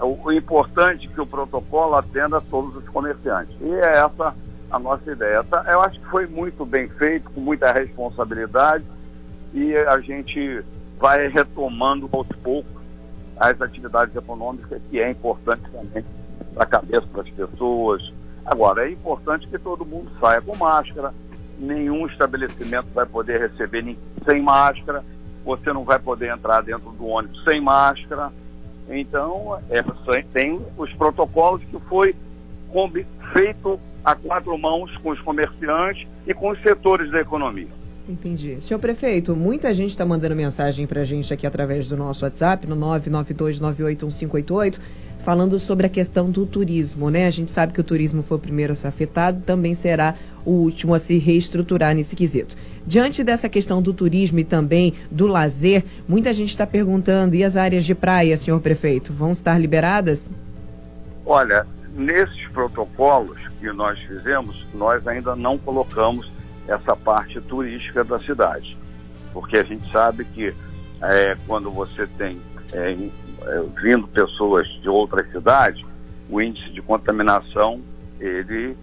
O, 0.00 0.32
importante 0.32 1.06
é 1.06 1.14
que 1.14 1.20
o 1.20 1.26
protocolo 1.26 1.94
atenda 1.94 2.38
a 2.38 2.40
todos 2.40 2.74
os 2.76 2.88
comerciantes. 2.88 3.54
E 3.60 3.70
é 3.70 3.98
essa 3.98 4.34
a 4.70 4.78
nossa 4.78 5.12
ideia. 5.12 5.44
Tá, 5.44 5.64
eu 5.68 5.80
acho 5.82 6.00
que 6.00 6.06
foi 6.06 6.26
muito 6.26 6.64
bem 6.64 6.88
feito, 6.88 7.30
com 7.30 7.40
muita 7.40 7.70
responsabilidade, 7.72 8.84
e 9.52 9.76
a 9.76 10.00
gente 10.00 10.64
vai 10.98 11.28
retomando 11.28 12.08
aos 12.10 12.26
poucos 12.42 12.82
as 13.36 13.60
atividades 13.60 14.14
econômicas, 14.16 14.80
que 14.90 15.00
é 15.00 15.10
importante 15.10 15.62
também 15.70 16.04
para 16.54 16.64
a 16.64 16.66
cabeça 16.66 17.06
das 17.14 17.28
pessoas. 17.30 18.12
Agora, 18.44 18.86
é 18.86 18.92
importante 18.92 19.46
que 19.46 19.58
todo 19.58 19.84
mundo 19.84 20.10
saia 20.20 20.40
com 20.40 20.56
máscara, 20.56 21.12
nenhum 21.58 22.06
estabelecimento 22.06 22.88
vai 22.94 23.06
poder 23.06 23.40
receber 23.40 23.96
sem 24.24 24.42
máscara, 24.42 25.04
você 25.44 25.72
não 25.72 25.84
vai 25.84 25.98
poder 25.98 26.32
entrar 26.32 26.62
dentro 26.62 26.90
do 26.92 27.06
ônibus 27.06 27.42
sem 27.44 27.60
máscara. 27.60 28.30
Então, 28.88 29.58
é, 29.70 29.82
tem 30.32 30.60
os 30.76 30.92
protocolos 30.94 31.62
que 31.64 31.78
foi 31.88 32.14
feito 33.32 33.78
a 34.04 34.14
quatro 34.14 34.56
mãos 34.58 34.96
com 34.98 35.10
os 35.10 35.20
comerciantes 35.20 36.06
e 36.26 36.34
com 36.34 36.50
os 36.50 36.60
setores 36.62 37.10
da 37.10 37.20
economia. 37.20 37.68
Entendi. 38.08 38.60
Senhor 38.60 38.80
prefeito, 38.80 39.36
muita 39.36 39.72
gente 39.72 39.90
está 39.90 40.04
mandando 40.04 40.34
mensagem 40.34 40.86
para 40.86 41.02
a 41.02 41.04
gente 41.04 41.32
aqui 41.32 41.46
através 41.46 41.88
do 41.88 41.96
nosso 41.96 42.24
WhatsApp, 42.24 42.66
no 42.66 42.74
992981588, 42.76 44.80
falando 45.20 45.56
sobre 45.58 45.86
a 45.86 45.88
questão 45.88 46.28
do 46.28 46.44
turismo, 46.44 47.08
né? 47.10 47.26
A 47.26 47.30
gente 47.30 47.50
sabe 47.50 47.72
que 47.72 47.80
o 47.80 47.84
turismo 47.84 48.22
foi 48.22 48.38
o 48.38 48.40
primeiro 48.40 48.72
a 48.72 48.74
ser 48.74 48.88
afetado, 48.88 49.40
também 49.46 49.76
será 49.76 50.16
o 50.44 50.50
último 50.50 50.94
a 50.94 50.98
se 50.98 51.16
reestruturar 51.16 51.94
nesse 51.94 52.16
quesito. 52.16 52.56
Diante 52.86 53.22
dessa 53.22 53.48
questão 53.48 53.80
do 53.80 53.92
turismo 53.92 54.38
e 54.38 54.44
também 54.44 54.94
do 55.10 55.26
lazer, 55.26 55.84
muita 56.08 56.32
gente 56.32 56.50
está 56.50 56.66
perguntando, 56.66 57.36
e 57.36 57.44
as 57.44 57.56
áreas 57.56 57.84
de 57.84 57.94
praia, 57.94 58.36
senhor 58.36 58.60
prefeito, 58.60 59.12
vão 59.12 59.30
estar 59.30 59.58
liberadas? 59.58 60.30
Olha, 61.24 61.66
nesses 61.94 62.48
protocolos 62.48 63.38
que 63.60 63.70
nós 63.72 63.98
fizemos, 64.00 64.66
nós 64.74 65.06
ainda 65.06 65.36
não 65.36 65.56
colocamos 65.56 66.30
essa 66.66 66.96
parte 66.96 67.40
turística 67.40 68.02
da 68.02 68.18
cidade. 68.18 68.76
Porque 69.32 69.56
a 69.56 69.62
gente 69.62 69.90
sabe 69.90 70.24
que 70.24 70.54
é, 71.00 71.36
quando 71.46 71.70
você 71.70 72.06
tem 72.18 72.40
é, 72.72 72.92
é, 72.92 73.62
vindo 73.80 74.06
pessoas 74.08 74.66
de 74.82 74.88
outras 74.88 75.30
cidades, 75.30 75.84
o 76.28 76.40
índice 76.40 76.70
de 76.70 76.80
contaminação 76.82 77.80
ele, 78.18 78.76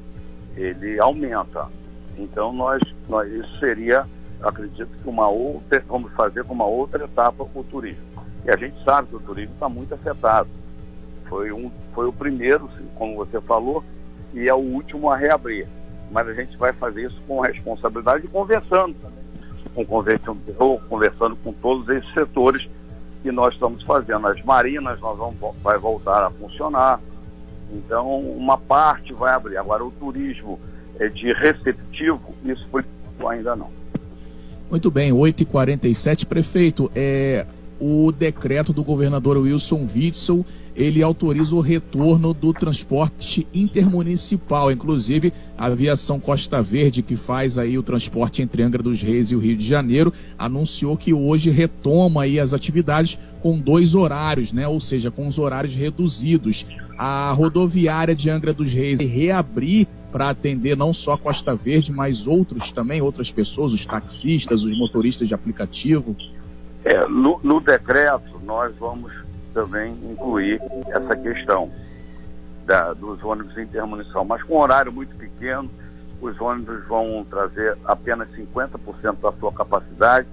ele 0.56 1.00
aumenta. 1.00 1.68
Então 2.20 2.52
nós, 2.52 2.82
nós 3.08 3.32
isso 3.32 3.60
seria, 3.60 4.06
acredito 4.42 4.90
que 5.02 5.10
uma 5.10 5.28
outra, 5.30 5.84
vamos 5.88 6.12
fazer 6.14 6.44
com 6.44 6.54
uma 6.54 6.66
outra 6.66 7.06
etapa 7.06 7.48
o 7.54 7.64
turismo. 7.64 8.04
E 8.46 8.52
a 8.52 8.58
gente 8.58 8.84
sabe 8.84 9.08
que 9.08 9.16
o 9.16 9.20
turismo 9.20 9.54
está 9.54 9.70
muito 9.70 9.94
afetado. 9.94 10.50
Foi, 11.28 11.52
um, 11.52 11.72
foi 11.94 12.08
o 12.08 12.14
primeiro, 12.14 12.70
como 12.96 13.16
você 13.16 13.40
falou, 13.42 13.84
e 14.34 14.48
é 14.48 14.54
o 14.54 14.58
último 14.58 15.10
a 15.10 15.18
reabrir. 15.18 15.68
Mas 16.12 16.28
a 16.28 16.34
gente 16.34 16.58
vai 16.58 16.74
fazer 16.74 17.08
isso 17.08 17.22
com 17.28 17.40
responsabilidade 17.40 18.26
e 18.26 18.30
conversando 18.30 18.96
também. 18.96 19.20
Com 19.76 19.86
conversando, 19.86 20.40
conversando 20.90 21.36
com 21.38 21.54
todos 21.54 21.88
esses 21.90 22.12
setores 22.14 22.68
que 23.22 23.32
nós 23.32 23.54
estamos 23.54 23.84
fazendo. 23.84 24.28
As 24.28 24.42
marinas 24.44 25.00
nós 25.00 25.18
vamos 25.18 25.36
vai 25.62 25.78
voltar 25.78 26.26
a 26.26 26.32
funcionar. 26.32 27.00
Então, 27.72 28.20
uma 28.20 28.58
parte 28.58 29.14
vai 29.14 29.34
abrir. 29.34 29.58
Agora, 29.58 29.86
o 29.86 29.92
turismo 29.92 30.60
de 31.08 31.32
receptivo, 31.32 32.36
isso 32.44 32.68
por 32.70 32.84
ainda 33.29 33.56
não. 33.56 33.70
Muito 34.70 34.91
bem, 34.91 35.12
8h47, 35.12 36.25
prefeito. 36.25 36.91
É, 36.94 37.46
o 37.79 38.12
decreto 38.12 38.74
do 38.74 38.84
governador 38.84 39.38
Wilson 39.38 39.88
Witzel, 39.96 40.46
ele 40.75 41.01
autoriza 41.01 41.56
o 41.56 41.62
retorno 41.62 42.34
do 42.34 42.53
transporte 42.53 43.48
intermunicipal, 43.53 44.72
inclusive 44.72 45.34
a 45.58 45.65
aviação 45.65 46.20
Costa 46.20 46.62
Verde, 46.62 47.01
que 47.01 47.15
faz 47.15 47.58
aí 47.58 47.77
o 47.77 47.84
transporte 47.84 48.41
entre 48.41 48.62
Angra 48.62 48.84
dos 48.84 49.01
Reis 49.01 49.32
e 49.32 49.36
o 49.36 49.39
Rio 49.39 49.56
de 49.56 49.65
Janeiro, 49.65 50.13
anunciou 50.38 50.98
que 50.98 51.13
hoje 51.13 51.50
retoma 51.50 52.24
aí 52.24 52.39
as 52.39 52.53
atividades 52.53 53.18
com 53.41 53.58
dois 53.58 53.96
horários, 53.96 54.51
né? 54.51 54.68
Ou 54.68 54.79
seja, 54.79 55.10
com 55.10 55.27
os 55.27 55.39
horários 55.39 55.74
reduzidos. 55.74 56.65
A 56.98 57.32
rodoviária 57.32 58.13
de 58.13 58.29
Angra 58.29 58.53
dos 58.53 58.74
Reis 58.74 59.00
reabrir 59.00 59.88
para 60.12 60.30
atender 60.30 60.75
não 60.75 60.92
só 60.92 61.13
a 61.13 61.18
Costa 61.18 61.56
Verde, 61.56 61.92
mas 61.92 62.28
outros 62.28 62.72
também, 62.72 63.01
outras 63.01 63.32
pessoas, 63.32 63.74
os 63.74 63.86
taxistas, 63.86 64.63
os 64.63 64.78
motoristas 64.78 65.28
de 65.28 65.34
aplicativo. 65.34 66.16
É, 66.84 67.08
no, 67.08 67.39
no 67.44 67.60
decreto, 67.60 68.39
nós 68.44 68.75
vamos 68.78 69.12
também 69.54 69.94
incluir 70.10 70.62
essa 70.88 71.16
questão 71.16 71.72
da, 72.66 72.94
dos 72.94 73.24
ônibus 73.24 73.58
intermunicipal, 73.58 74.24
mas 74.25 74.42
com 74.44 74.56
um 74.56 74.60
horário 74.60 74.92
muito 74.92 75.16
pequeno, 75.16 75.70
os 76.22 76.39
ônibus 76.39 76.86
vão 76.88 77.25
trazer 77.30 77.78
apenas 77.86 78.30
50% 78.30 79.18
da 79.22 79.32
sua 79.34 79.51
capacidade. 79.54 80.28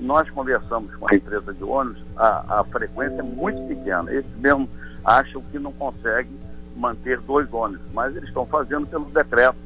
Nós 0.00 0.28
conversamos 0.30 0.94
com 0.96 1.08
a 1.10 1.14
empresa 1.14 1.52
de 1.52 1.64
ônibus, 1.64 2.02
a, 2.16 2.60
a 2.60 2.64
frequência 2.64 3.18
é 3.18 3.22
muito 3.22 3.60
pequena. 3.66 4.10
Eles 4.10 4.26
mesmo 4.36 4.68
acham 5.04 5.42
que 5.50 5.58
não 5.58 5.72
conseguem 5.72 6.32
manter 6.76 7.20
dois 7.20 7.52
ônibus, 7.52 7.86
mas 7.92 8.14
eles 8.14 8.28
estão 8.28 8.46
fazendo 8.46 8.86
pelo 8.86 9.06
decreto 9.06 9.56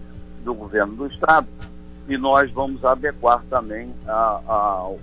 do 0.44 0.54
governo 0.54 0.94
do 0.94 1.06
estado 1.06 1.46
e 2.08 2.16
nós 2.16 2.50
vamos 2.50 2.84
adequar 2.84 3.42
também 3.48 3.92
a, 4.06 4.40
a, 4.46 4.52
ao, 4.52 4.98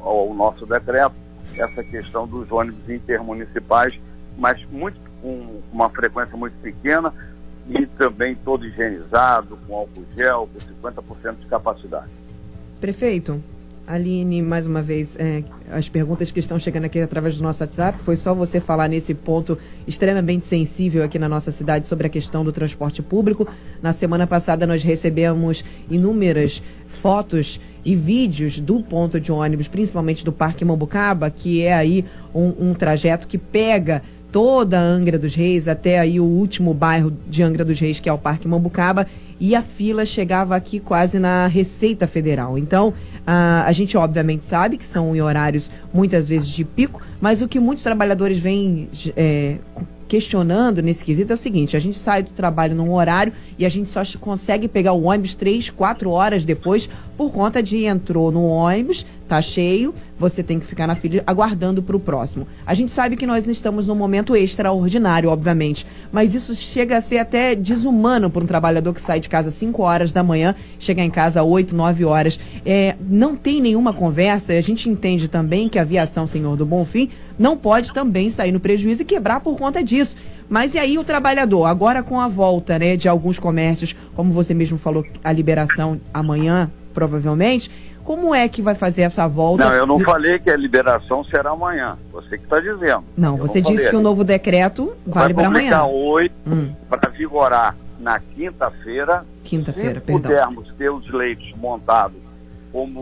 ao, 0.00 0.34
nosso 0.34 0.66
decreto 0.66 1.14
essa 1.56 1.82
questão 1.90 2.26
dos 2.26 2.50
ônibus 2.50 2.88
intermunicipais, 2.88 3.98
mas 4.36 4.64
muito 4.70 4.98
com 5.20 5.60
uma 5.72 5.88
frequência 5.90 6.36
muito 6.36 6.54
pequena 6.60 7.12
e 7.68 7.86
também 7.86 8.34
todo 8.34 8.66
higienizado, 8.66 9.58
com 9.66 9.76
álcool 9.76 10.04
gel, 10.16 10.48
com 10.52 10.90
50% 10.90 11.36
de 11.40 11.46
capacidade. 11.46 12.10
Prefeito, 12.80 13.42
Aline, 13.90 14.40
mais 14.40 14.68
uma 14.68 14.80
vez, 14.80 15.16
é, 15.18 15.42
as 15.72 15.88
perguntas 15.88 16.30
que 16.30 16.38
estão 16.38 16.60
chegando 16.60 16.84
aqui 16.84 17.00
através 17.00 17.36
do 17.38 17.42
nosso 17.42 17.60
WhatsApp, 17.64 18.00
foi 18.04 18.14
só 18.14 18.32
você 18.32 18.60
falar 18.60 18.88
nesse 18.88 19.12
ponto 19.14 19.58
extremamente 19.84 20.44
sensível 20.44 21.02
aqui 21.02 21.18
na 21.18 21.28
nossa 21.28 21.50
cidade 21.50 21.88
sobre 21.88 22.06
a 22.06 22.10
questão 22.10 22.44
do 22.44 22.52
transporte 22.52 23.02
público. 23.02 23.48
Na 23.82 23.92
semana 23.92 24.28
passada 24.28 24.64
nós 24.64 24.84
recebemos 24.84 25.64
inúmeras 25.90 26.62
fotos 26.86 27.60
e 27.84 27.96
vídeos 27.96 28.60
do 28.60 28.80
ponto 28.80 29.18
de 29.18 29.32
ônibus, 29.32 29.66
principalmente 29.66 30.24
do 30.24 30.30
Parque 30.30 30.64
Mambucaba, 30.64 31.28
que 31.28 31.62
é 31.62 31.74
aí 31.74 32.04
um, 32.32 32.70
um 32.70 32.74
trajeto 32.74 33.26
que 33.26 33.38
pega 33.38 34.02
toda 34.30 34.78
a 34.78 34.82
Angra 34.82 35.18
dos 35.18 35.34
Reis 35.34 35.66
até 35.66 35.98
aí 35.98 36.20
o 36.20 36.24
último 36.24 36.72
bairro 36.72 37.12
de 37.28 37.42
Angra 37.42 37.64
dos 37.64 37.80
Reis, 37.80 37.98
que 37.98 38.08
é 38.08 38.12
o 38.12 38.18
Parque 38.18 38.46
Mambucaba, 38.46 39.06
e 39.40 39.54
a 39.54 39.62
fila 39.62 40.04
chegava 40.04 40.54
aqui 40.54 40.78
quase 40.78 41.18
na 41.18 41.46
Receita 41.46 42.06
Federal. 42.06 42.58
Então, 42.58 42.92
a, 43.32 43.62
a 43.64 43.70
gente 43.70 43.96
obviamente 43.96 44.44
sabe 44.44 44.76
que 44.76 44.84
são 44.84 45.14
em 45.14 45.20
horários 45.20 45.70
muitas 45.94 46.26
vezes 46.26 46.48
de 46.48 46.64
pico, 46.64 47.00
mas 47.20 47.40
o 47.40 47.46
que 47.46 47.60
muitos 47.60 47.84
trabalhadores 47.84 48.40
vêm 48.40 48.88
é, 49.16 49.58
questionando 50.10 50.82
nesse 50.82 51.04
quesito 51.04 51.32
é 51.32 51.34
o 51.34 51.38
seguinte: 51.38 51.76
a 51.76 51.80
gente 51.80 51.96
sai 51.96 52.24
do 52.24 52.30
trabalho 52.30 52.74
num 52.74 52.92
horário 52.92 53.32
e 53.56 53.64
a 53.64 53.68
gente 53.68 53.88
só 53.88 54.02
consegue 54.18 54.66
pegar 54.66 54.92
o 54.92 55.04
ônibus 55.04 55.36
três, 55.36 55.70
quatro 55.70 56.10
horas 56.10 56.44
depois 56.44 56.90
por 57.16 57.30
conta 57.30 57.62
de 57.62 57.84
entrou 57.84 58.32
no 58.32 58.46
ônibus, 58.46 59.06
tá 59.28 59.40
cheio, 59.40 59.94
você 60.18 60.42
tem 60.42 60.58
que 60.58 60.66
ficar 60.66 60.86
na 60.86 60.96
fila 60.96 61.22
aguardando 61.26 61.82
para 61.82 61.94
o 61.94 62.00
próximo. 62.00 62.46
A 62.66 62.74
gente 62.74 62.90
sabe 62.90 63.14
que 63.14 63.26
nós 63.26 63.46
estamos 63.46 63.86
num 63.86 63.94
momento 63.94 64.34
extraordinário, 64.34 65.28
obviamente, 65.28 65.86
mas 66.10 66.34
isso 66.34 66.54
chega 66.54 66.96
a 66.96 67.00
ser 67.00 67.18
até 67.18 67.54
desumano 67.54 68.30
para 68.30 68.42
um 68.42 68.46
trabalhador 68.46 68.94
que 68.94 69.02
sai 69.02 69.20
de 69.20 69.28
casa 69.28 69.48
às 69.48 69.54
5 69.54 69.82
horas 69.82 70.12
da 70.12 70.22
manhã, 70.22 70.54
chegar 70.78 71.04
em 71.04 71.10
casa 71.10 71.40
às 71.40 71.46
8, 71.46 71.74
9 71.74 72.04
horas. 72.06 72.40
É, 72.64 72.96
não 73.00 73.36
tem 73.36 73.60
nenhuma 73.60 73.92
conversa, 73.92 74.54
a 74.54 74.60
gente 74.62 74.88
entende 74.88 75.28
também 75.28 75.68
que 75.68 75.78
a 75.78 75.82
aviação 75.82 76.26
Senhor 76.26 76.56
do 76.56 76.64
Bonfim 76.66 77.10
não 77.40 77.56
pode 77.56 77.90
também 77.94 78.28
sair 78.28 78.52
no 78.52 78.60
prejuízo 78.60 79.00
e 79.00 79.04
quebrar 79.04 79.40
por 79.40 79.56
conta 79.56 79.82
disso. 79.82 80.18
Mas 80.46 80.74
e 80.74 80.78
aí 80.78 80.98
o 80.98 81.04
trabalhador, 81.04 81.64
agora 81.64 82.02
com 82.02 82.20
a 82.20 82.28
volta 82.28 82.78
né, 82.78 82.96
de 82.96 83.08
alguns 83.08 83.38
comércios, 83.38 83.96
como 84.14 84.30
você 84.30 84.52
mesmo 84.52 84.76
falou, 84.76 85.06
a 85.24 85.32
liberação 85.32 85.98
amanhã, 86.12 86.70
provavelmente, 86.92 87.70
como 88.04 88.34
é 88.34 88.46
que 88.46 88.60
vai 88.60 88.74
fazer 88.74 89.02
essa 89.02 89.26
volta? 89.26 89.64
Não, 89.64 89.74
eu 89.74 89.86
não 89.86 89.98
falei 90.00 90.38
que 90.38 90.50
a 90.50 90.56
liberação 90.56 91.24
será 91.24 91.50
amanhã. 91.50 91.96
Você 92.12 92.36
que 92.36 92.44
está 92.44 92.60
dizendo. 92.60 93.04
Não, 93.16 93.38
eu 93.38 93.38
você 93.38 93.62
não 93.62 93.70
disse 93.70 93.88
que 93.88 93.96
o 93.96 94.02
novo 94.02 94.22
decreto 94.22 94.92
vale 95.06 95.32
para 95.32 95.46
amanhã. 95.46 95.84
oito 95.84 96.34
hum. 96.46 96.74
para 96.90 97.08
vigorar 97.08 97.74
na 97.98 98.20
quinta-feira. 98.20 99.24
Quinta-feira, 99.44 99.98
perdão. 100.00 100.20
Pudermos 100.20 100.70
ter 100.76 100.90
os 100.90 101.10
leitos 101.10 101.50
montados 101.56 102.18
como 102.70 103.00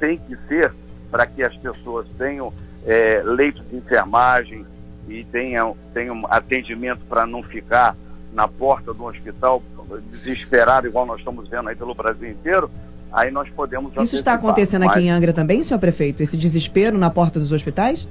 tem 0.00 0.18
que 0.18 0.36
ser, 0.48 0.72
para 1.10 1.26
que 1.26 1.42
as 1.42 1.54
pessoas 1.56 2.06
tenham 2.16 2.52
é, 2.86 3.22
leitos 3.24 3.62
de 3.68 3.76
enfermagem 3.76 4.66
e 5.08 5.24
tenham, 5.24 5.76
tenham 5.92 6.24
atendimento 6.28 7.00
para 7.08 7.26
não 7.26 7.42
ficar 7.42 7.96
na 8.32 8.48
porta 8.48 8.94
do 8.94 9.04
hospital 9.04 9.62
desesperado, 10.10 10.86
igual 10.86 11.04
nós 11.04 11.18
estamos 11.18 11.48
vendo 11.48 11.68
aí 11.68 11.76
pelo 11.76 11.94
Brasil 11.94 12.30
inteiro, 12.30 12.70
aí 13.12 13.30
nós 13.30 13.48
podemos. 13.50 13.92
Isso 14.02 14.16
está 14.16 14.34
acontecendo 14.34 14.86
mas... 14.86 14.96
aqui 14.96 15.06
em 15.06 15.10
Angra 15.10 15.32
também, 15.32 15.62
senhor 15.62 15.78
prefeito? 15.78 16.22
Esse 16.22 16.36
desespero 16.36 16.96
na 16.96 17.10
porta 17.10 17.38
dos 17.38 17.52
hospitais? 17.52 18.08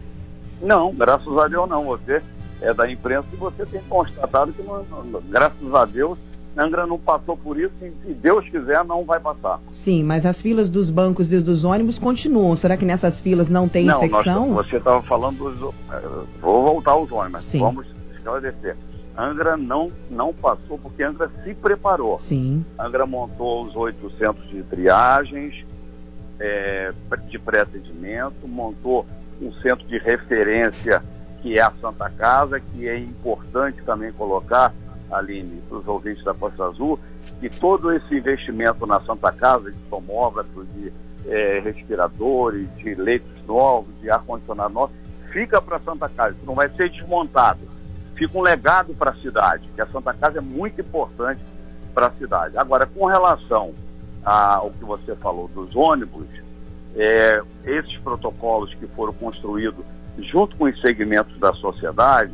Não, 0.62 0.94
graças 0.94 1.36
a 1.38 1.48
Deus 1.48 1.68
não. 1.68 1.86
Você 1.86 2.22
é 2.62 2.74
da 2.74 2.90
imprensa 2.90 3.28
e 3.34 3.36
você 3.36 3.66
tem 3.66 3.82
constatado 3.90 4.54
que, 4.54 4.62
não, 4.62 4.86
graças 5.30 5.74
a 5.74 5.86
Deus, 5.86 6.20
Angra 6.58 6.86
não 6.86 7.00
passou 7.00 7.38
por 7.38 7.58
isso 7.58 7.74
e, 7.82 7.92
se 8.06 8.14
Deus 8.14 8.48
quiser, 8.50 8.84
não 8.84 9.06
vai 9.06 9.20
passar. 9.20 9.60
Sim, 9.72 10.04
mas 10.04 10.26
as 10.26 10.42
filas 10.42 10.70
dos 10.70 10.90
bancos 10.90 11.32
e 11.32 11.40
dos 11.40 11.64
ônibus 11.64 11.98
continuam. 11.98 12.56
Será 12.56 12.76
que 12.76 12.84
nessas 12.84 13.20
filas 13.20 13.48
não 13.48 13.70
tem 13.70 13.86
não, 13.86 14.04
infecção? 14.04 14.50
Nós, 14.50 14.68
você 14.68 14.78
estava 14.78 15.02
falando 15.04 15.38
dos. 15.38 15.74
Eh, 15.92 16.26
vou 16.42 16.64
voltar 16.64 16.92
aos 16.92 17.12
ônibus, 17.12 17.46
Sim. 17.46 17.60
vamos 17.60 17.88
esclarecer. 18.14 18.76
Angra 19.18 19.56
não, 19.56 19.92
não 20.10 20.34
passou 20.34 20.78
porque 20.78 21.04
Angra 21.04 21.30
se 21.44 21.54
preparou. 21.54 22.20
Sim. 22.20 22.66
Angra 22.78 23.06
montou 23.06 23.66
os 23.66 23.76
oito 23.76 24.10
centros 24.18 24.50
de 24.50 24.64
triagens, 24.64 25.66
é, 26.40 26.92
de 27.28 27.40
pré-atendimento, 27.40 28.48
montou 28.48 29.06
um 29.42 29.54
centro 29.54 29.88
de 29.88 29.98
referência 29.98 31.04
que 31.42 31.58
é 31.58 31.62
a 31.62 31.72
Santa 31.82 32.10
Casa, 32.10 32.60
que 32.60 32.88
é 32.88 32.98
importante 32.98 33.82
também 33.84 34.12
colocar, 34.12 34.74
Aline, 35.12 35.62
para 35.68 35.78
os 35.78 35.88
ouvintes 35.88 36.24
da 36.24 36.34
Costa 36.34 36.66
Azul, 36.66 37.00
que 37.40 37.50
todo 37.50 37.92
esse 37.92 38.16
investimento 38.16 38.86
na 38.86 39.02
Santa 39.02 39.32
Casa, 39.32 39.72
de 39.72 39.78
tomógrafos, 39.90 40.68
de 40.74 40.92
é, 41.28 41.60
respiradores, 41.60 42.68
de 42.78 42.96
leitos 42.96 43.46
novos, 43.46 43.94
de 44.02 44.10
ar-condicionado 44.10 44.74
novo, 44.74 44.94
fica 45.32 45.62
para 45.62 45.78
a 45.78 45.82
Santa 45.82 46.10
Casa, 46.10 46.36
não 46.46 46.56
vai 46.56 46.70
ser 46.70 46.90
desmontado 46.90 47.60
fica 48.22 48.38
um 48.38 48.42
legado 48.42 48.94
para 48.94 49.10
a 49.10 49.16
cidade, 49.16 49.68
que 49.74 49.82
a 49.82 49.88
Santa 49.88 50.14
Casa 50.14 50.38
é 50.38 50.42
muito 50.42 50.80
importante 50.80 51.42
para 51.92 52.08
a 52.08 52.12
cidade. 52.12 52.56
Agora, 52.56 52.86
com 52.86 53.06
relação 53.06 53.74
ao 54.24 54.70
que 54.70 54.86
você 54.86 55.16
falou 55.16 55.48
dos 55.48 55.76
ônibus, 55.76 56.28
é, 56.96 57.42
esses 57.66 57.98
protocolos 57.98 58.76
que 58.76 58.86
foram 58.88 59.12
construídos 59.14 59.84
junto 60.20 60.56
com 60.56 60.66
os 60.66 60.80
segmentos 60.82 61.36
da 61.40 61.52
sociedade, 61.54 62.32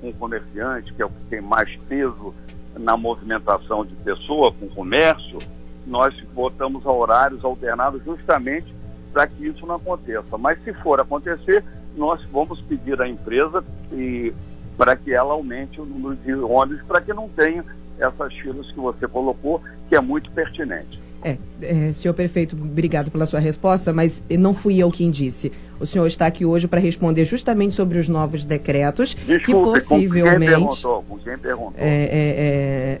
com 0.00 0.10
o 0.10 0.14
comerciante, 0.14 0.92
que 0.92 1.02
é 1.02 1.04
o 1.04 1.10
que 1.10 1.24
tem 1.30 1.40
mais 1.40 1.74
peso 1.88 2.34
na 2.78 2.96
movimentação 2.96 3.84
de 3.84 3.94
pessoa, 3.96 4.52
com 4.52 4.68
comércio, 4.68 5.38
nós 5.86 6.14
botamos 6.34 6.84
horários 6.84 7.44
alternados 7.44 8.02
justamente 8.04 8.72
para 9.12 9.26
que 9.26 9.46
isso 9.46 9.66
não 9.66 9.76
aconteça. 9.76 10.36
Mas 10.38 10.62
se 10.62 10.72
for 10.74 11.00
acontecer, 11.00 11.64
nós 11.96 12.22
vamos 12.32 12.60
pedir 12.60 13.00
à 13.00 13.08
empresa 13.08 13.64
e 13.92 14.32
para 14.76 14.94
que 14.94 15.12
ela 15.12 15.32
aumente 15.32 15.80
o 15.80 15.84
número 15.84 16.16
de 16.16 16.34
ônibus, 16.34 16.82
para 16.86 17.00
que 17.00 17.12
não 17.12 17.28
tenha 17.28 17.64
essas 17.98 18.32
filas 18.34 18.70
que 18.70 18.78
você 18.78 19.08
colocou, 19.08 19.60
que 19.88 19.96
é 19.96 20.00
muito 20.00 20.30
pertinente. 20.30 21.00
É, 21.24 21.36
é, 21.62 21.92
senhor 21.92 22.14
prefeito, 22.14 22.54
obrigado 22.54 23.10
pela 23.10 23.26
sua 23.26 23.40
resposta, 23.40 23.92
mas 23.92 24.22
não 24.38 24.54
fui 24.54 24.78
eu 24.78 24.90
quem 24.90 25.10
disse. 25.10 25.50
O 25.80 25.86
senhor 25.86 26.06
está 26.06 26.26
aqui 26.26 26.44
hoje 26.44 26.66
para 26.66 26.80
responder 26.80 27.24
justamente 27.24 27.74
sobre 27.74 27.98
os 27.98 28.08
novos 28.08 28.44
decretos 28.44 29.14
Desculpe, 29.14 29.44
que 29.44 29.52
possivelmente. 29.52 30.22
Com 30.22 30.38
quem 30.38 30.48
perguntou? 30.48 31.04
Com 31.08 31.18
quem 31.18 31.38
perguntou? 31.38 31.74
É, 31.76 31.88
é, 31.88 32.98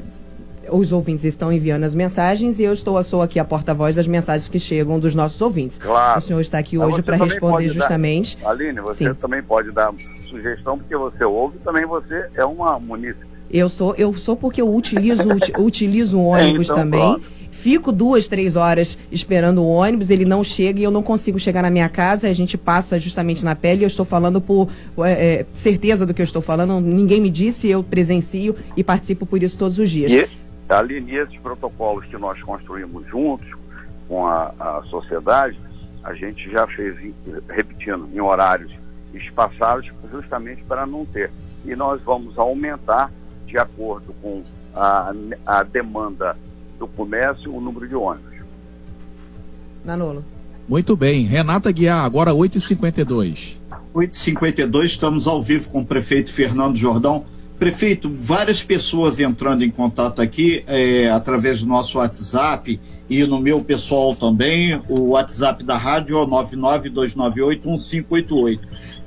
os 0.70 0.92
ouvintes 0.92 1.24
estão 1.24 1.52
enviando 1.52 1.84
as 1.84 1.94
mensagens 1.94 2.58
e 2.58 2.64
eu 2.64 2.72
estou 2.72 3.02
sou 3.02 3.22
aqui 3.22 3.38
a 3.38 3.44
porta-voz 3.44 3.96
das 3.96 4.06
mensagens 4.06 4.48
que 4.48 4.58
chegam 4.58 4.98
dos 4.98 5.14
nossos 5.14 5.40
ouvintes. 5.40 5.78
Claro. 5.78 6.18
O 6.18 6.20
senhor 6.20 6.40
está 6.40 6.58
aqui 6.58 6.78
hoje 6.78 7.02
para 7.02 7.16
responder 7.16 7.68
justamente. 7.68 8.36
Dar, 8.38 8.50
Aline, 8.50 8.80
você 8.80 9.08
Sim. 9.08 9.14
também 9.14 9.42
pode 9.42 9.70
dar 9.70 9.92
sugestão 10.28 10.78
porque 10.78 10.96
você 10.96 11.24
ouve 11.24 11.56
e 11.56 11.60
também 11.60 11.86
você 11.86 12.28
é 12.34 12.44
uma 12.44 12.78
munícipe. 12.78 13.26
Eu 13.50 13.68
sou, 13.68 13.94
eu 13.96 14.12
sou 14.14 14.36
porque 14.36 14.60
eu 14.60 14.68
utilizo, 14.68 15.26
utilizo 15.58 16.18
o 16.18 16.26
ônibus 16.28 16.66
então, 16.66 16.78
também. 16.78 17.00
Pronto. 17.00 17.37
Fico 17.50 17.90
duas, 17.90 18.28
três 18.28 18.56
horas 18.56 18.98
esperando 19.10 19.62
o 19.62 19.68
ônibus, 19.68 20.10
ele 20.10 20.24
não 20.24 20.44
chega 20.44 20.80
e 20.80 20.84
eu 20.84 20.90
não 20.90 21.02
consigo 21.02 21.38
chegar 21.38 21.62
na 21.62 21.70
minha 21.70 21.88
casa. 21.88 22.28
A 22.28 22.32
gente 22.32 22.56
passa 22.56 22.98
justamente 22.98 23.44
na 23.44 23.54
pele. 23.54 23.84
Eu 23.84 23.88
estou 23.88 24.04
falando 24.04 24.40
por 24.40 24.68
é, 24.98 25.40
é, 25.40 25.46
certeza 25.52 26.06
do 26.06 26.14
que 26.14 26.22
eu 26.22 26.24
estou 26.24 26.40
falando. 26.42 26.80
Ninguém 26.80 27.20
me 27.20 27.30
disse, 27.30 27.68
eu 27.68 27.82
presencio 27.82 28.54
e 28.76 28.84
participo 28.84 29.26
por 29.26 29.42
isso 29.42 29.58
todos 29.58 29.78
os 29.78 29.90
dias. 29.90 30.12
E, 30.12 30.28
ali 30.68 31.00
nesses 31.00 31.36
protocolos 31.38 32.04
que 32.06 32.16
nós 32.16 32.40
construímos 32.42 33.06
juntos 33.08 33.48
com 34.06 34.26
a, 34.26 34.52
a 34.58 34.82
sociedade, 34.84 35.58
a 36.04 36.14
gente 36.14 36.50
já 36.50 36.66
fez, 36.66 36.96
repetindo, 37.48 38.08
em 38.12 38.20
horários 38.20 38.72
espaçados, 39.12 39.90
justamente 40.10 40.62
para 40.64 40.86
não 40.86 41.04
ter. 41.04 41.30
E 41.64 41.74
nós 41.74 42.00
vamos 42.02 42.38
aumentar, 42.38 43.10
de 43.46 43.58
acordo 43.58 44.14
com 44.22 44.42
a, 44.74 45.12
a 45.46 45.62
demanda 45.62 46.36
do 46.78 46.86
comércio, 46.86 47.54
o 47.54 47.60
número 47.60 47.88
de 47.88 47.94
ônibus. 47.94 48.38
Manolo. 49.84 50.24
Muito 50.68 50.94
bem. 50.94 51.24
Renata 51.24 51.72
Guiar, 51.72 52.04
agora 52.04 52.32
8h52. 52.32 53.56
8h52, 53.94 54.84
estamos 54.84 55.26
ao 55.26 55.40
vivo 55.40 55.70
com 55.70 55.80
o 55.80 55.86
prefeito 55.86 56.30
Fernando 56.32 56.76
Jordão. 56.76 57.24
Prefeito, 57.58 58.14
várias 58.20 58.62
pessoas 58.62 59.18
entrando 59.18 59.64
em 59.64 59.70
contato 59.70 60.22
aqui 60.22 60.62
é, 60.66 61.10
através 61.10 61.60
do 61.60 61.66
nosso 61.66 61.98
WhatsApp 61.98 62.80
e 63.10 63.24
no 63.24 63.40
meu 63.40 63.64
pessoal 63.64 64.14
também, 64.14 64.80
o 64.88 65.08
WhatsApp 65.08 65.64
da 65.64 65.76
rádio 65.76 66.22
é 66.22 66.26
992981588. 66.26 68.60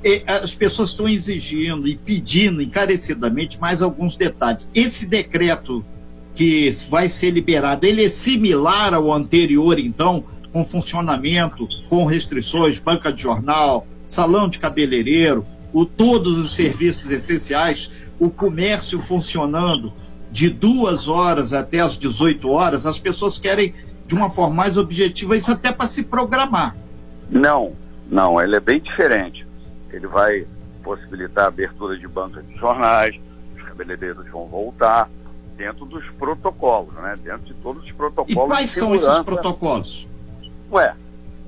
E 0.04 0.22
as 0.26 0.54
pessoas 0.54 0.90
estão 0.90 1.08
exigindo 1.08 1.86
e 1.86 1.96
pedindo 1.96 2.60
encarecidamente 2.60 3.58
mais 3.60 3.80
alguns 3.80 4.16
detalhes. 4.16 4.68
Esse 4.74 5.06
decreto 5.06 5.84
que 6.34 6.68
vai 6.88 7.08
ser 7.08 7.30
liberado, 7.30 7.86
ele 7.86 8.04
é 8.04 8.08
similar 8.08 8.94
ao 8.94 9.12
anterior, 9.12 9.78
então, 9.78 10.24
com 10.52 10.64
funcionamento, 10.64 11.68
com 11.88 12.04
restrições, 12.04 12.78
banca 12.78 13.12
de 13.12 13.22
jornal, 13.22 13.86
salão 14.06 14.48
de 14.48 14.58
cabeleireiro, 14.58 15.46
o, 15.72 15.84
todos 15.84 16.38
os 16.38 16.54
serviços 16.54 17.10
essenciais 17.10 17.90
o 18.18 18.30
comércio 18.30 19.00
funcionando 19.00 19.92
de 20.30 20.48
duas 20.48 21.08
horas 21.08 21.52
até 21.52 21.80
as 21.80 21.98
18 21.98 22.48
horas, 22.50 22.86
as 22.86 22.98
pessoas 22.98 23.38
querem 23.38 23.74
de 24.06 24.14
uma 24.14 24.30
forma 24.30 24.54
mais 24.54 24.76
objetiva 24.76 25.36
isso 25.36 25.50
até 25.50 25.72
para 25.72 25.86
se 25.86 26.04
programar. 26.04 26.76
Não, 27.28 27.72
não, 28.10 28.40
ele 28.40 28.56
é 28.56 28.60
bem 28.60 28.80
diferente. 28.80 29.46
Ele 29.90 30.06
vai 30.06 30.46
possibilitar 30.82 31.44
a 31.44 31.48
abertura 31.48 31.98
de 31.98 32.06
bancas 32.06 32.46
de 32.46 32.56
jornais, 32.56 33.18
os 33.56 33.62
cabeleireiros 33.62 34.26
vão 34.30 34.46
voltar 34.46 35.08
dentro 35.56 35.84
dos 35.84 36.08
protocolos, 36.10 36.94
né? 36.94 37.18
Dentro 37.22 37.44
de 37.44 37.54
todos 37.54 37.84
os 37.84 37.92
protocolos. 37.92 38.50
E 38.50 38.54
quais 38.54 38.70
são 38.70 38.94
esses 38.94 39.18
protocolos? 39.20 40.08
Ué, 40.70 40.94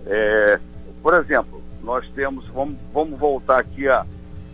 é, 0.06 0.60
por 1.02 1.14
exemplo, 1.14 1.62
nós 1.82 2.08
temos, 2.14 2.46
vamos, 2.48 2.76
vamos 2.92 3.18
voltar 3.18 3.58
aqui 3.58 3.88
a, 3.88 4.06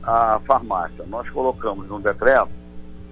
a 0.02 0.40
farmácia. 0.46 1.04
Nós 1.06 1.28
colocamos 1.30 1.88
num 1.88 2.00
decreto 2.00 2.50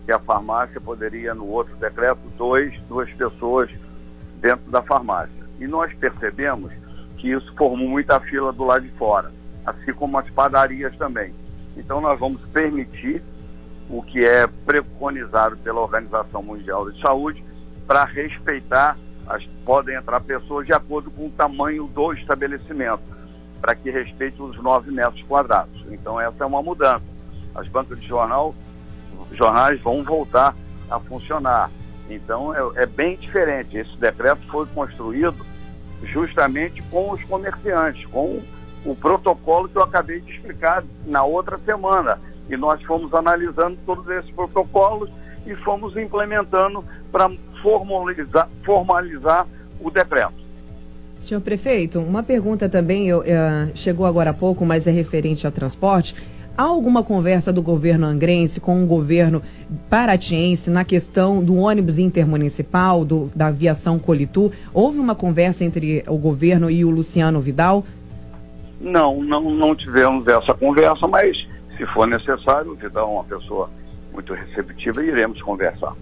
que 0.05 0.13
a 0.13 0.19
farmácia 0.19 0.81
poderia, 0.81 1.35
no 1.35 1.47
outro 1.47 1.77
decreto, 1.77 2.21
dois, 2.37 2.73
duas 2.89 3.11
pessoas 3.13 3.71
dentro 4.41 4.71
da 4.71 4.83
farmácia. 4.83 5.45
E 5.61 5.67
nós 5.67 5.93
percebemos 5.95 6.73
que 7.19 7.31
isso 7.31 7.53
formou 7.55 7.89
muita 7.89 8.19
fila 8.21 8.53
do 8.53 8.65
lado 8.65 8.85
de 8.85 8.91
fora, 8.93 9.33
assim 9.67 9.93
como 9.93 10.19
as 10.19 10.31
padarias 10.31 10.97
também. 10.97 11.35
Então 11.77 12.01
nós 12.01 12.19
vamos 12.19 12.41
permitir 12.53 13.23
o 13.89 14.03
que 14.03 14.25
é 14.25 14.47
preconizado 14.47 15.57
pela 15.59 15.81
Organização 15.81 16.43
Mundial 16.43 16.91
de 16.91 17.01
Saúde 17.01 17.43
para 17.87 18.05
respeitar, 18.05 18.99
as, 19.27 19.45
podem 19.65 19.97
entrar 19.97 20.21
pessoas 20.21 20.67
de 20.67 20.73
acordo 20.73 21.11
com 21.11 21.27
o 21.27 21.31
tamanho 21.31 21.87
do 21.87 22.13
estabelecimento, 22.13 23.03
para 23.61 23.75
que 23.75 23.91
respeite 23.91 24.41
os 24.41 24.57
9 24.63 24.91
metros 24.91 25.23
quadrados. 25.23 25.85
Então 25.91 26.21
essa 26.21 26.45
é 26.45 26.47
uma 26.47 26.63
mudança. 26.63 27.05
As 27.55 27.67
bancas 27.67 27.99
de 27.99 28.07
jornal, 28.07 28.55
jornais 29.33 29.81
vão 29.81 30.05
voltar 30.05 30.55
a 30.91 31.01
funcionar. 31.01 31.71
Então 32.11 32.55
é, 32.55 32.83
é 32.83 32.87
bem 32.87 33.17
diferente. 33.17 33.77
Esse 33.77 33.97
decreto 33.97 34.47
foi 34.49 34.67
construído 34.67 35.45
justamente 36.03 36.83
com 36.83 37.11
os 37.11 37.23
comerciantes, 37.25 38.05
com 38.07 38.43
o 38.85 38.95
protocolo 38.95 39.69
que 39.69 39.77
eu 39.77 39.83
acabei 39.83 40.21
de 40.21 40.33
explicar 40.33 40.85
na 41.07 41.25
outra 41.25 41.59
semana. 41.59 42.19
E 42.49 42.57
nós 42.57 42.83
fomos 42.83 43.13
analisando 43.13 43.79
todos 43.85 44.09
esses 44.09 44.31
protocolos 44.31 45.11
e 45.47 45.55
fomos 45.57 45.97
implementando 45.97 46.85
para 47.11 47.31
formalizar, 47.63 48.49
formalizar 48.65 49.47
o 49.81 49.91
decreto. 49.91 50.49
Senhor 51.19 51.41
prefeito, 51.41 51.99
uma 51.99 52.23
pergunta 52.23 52.69
também 52.69 53.09
eu, 53.09 53.21
uh, 53.21 53.25
chegou 53.75 54.07
agora 54.07 54.31
há 54.31 54.35
pouco, 54.35 54.65
mas 54.65 54.87
é 54.87 54.91
referente 54.91 55.47
ao 55.47 55.53
transporte. 55.53 56.15
Há 56.57 56.63
alguma 56.63 57.05
conversa 57.05 57.53
do 57.53 57.63
governo 57.63 58.07
angrense 58.07 58.61
com 58.61 58.83
o 58.83 58.87
governo 58.87 59.43
paratiense 59.89 60.71
na 60.71 60.85
questão 60.85 61.43
do 61.43 61.57
ônibus 61.57 61.99
intermunicipal, 61.99 63.05
do, 63.05 63.31
da 63.35 63.47
aviação 63.47 63.97
Colitu? 63.99 64.51
Houve 64.75 64.99
uma 64.99 65.15
conversa 65.15 65.65
entre 65.65 66.05
o 66.09 66.19
governo 66.19 66.69
e 66.69 66.85
o 66.85 66.91
Luciano 66.91 67.41
Vidal? 67.41 67.85
Não, 68.81 69.23
não, 69.23 69.51
não 69.51 69.75
tivemos 69.75 70.27
essa 70.27 70.53
conversa, 70.53 71.07
mas 71.07 71.47
se 71.79 71.87
for 71.87 72.07
necessário, 72.07 72.75
Vidal 72.75 73.09
é 73.09 73.13
uma 73.13 73.25
pessoa 73.25 73.71
muito 74.13 74.35
receptiva 74.35 75.03
e 75.03 75.09
iremos 75.09 75.41
conversar. 75.41 75.95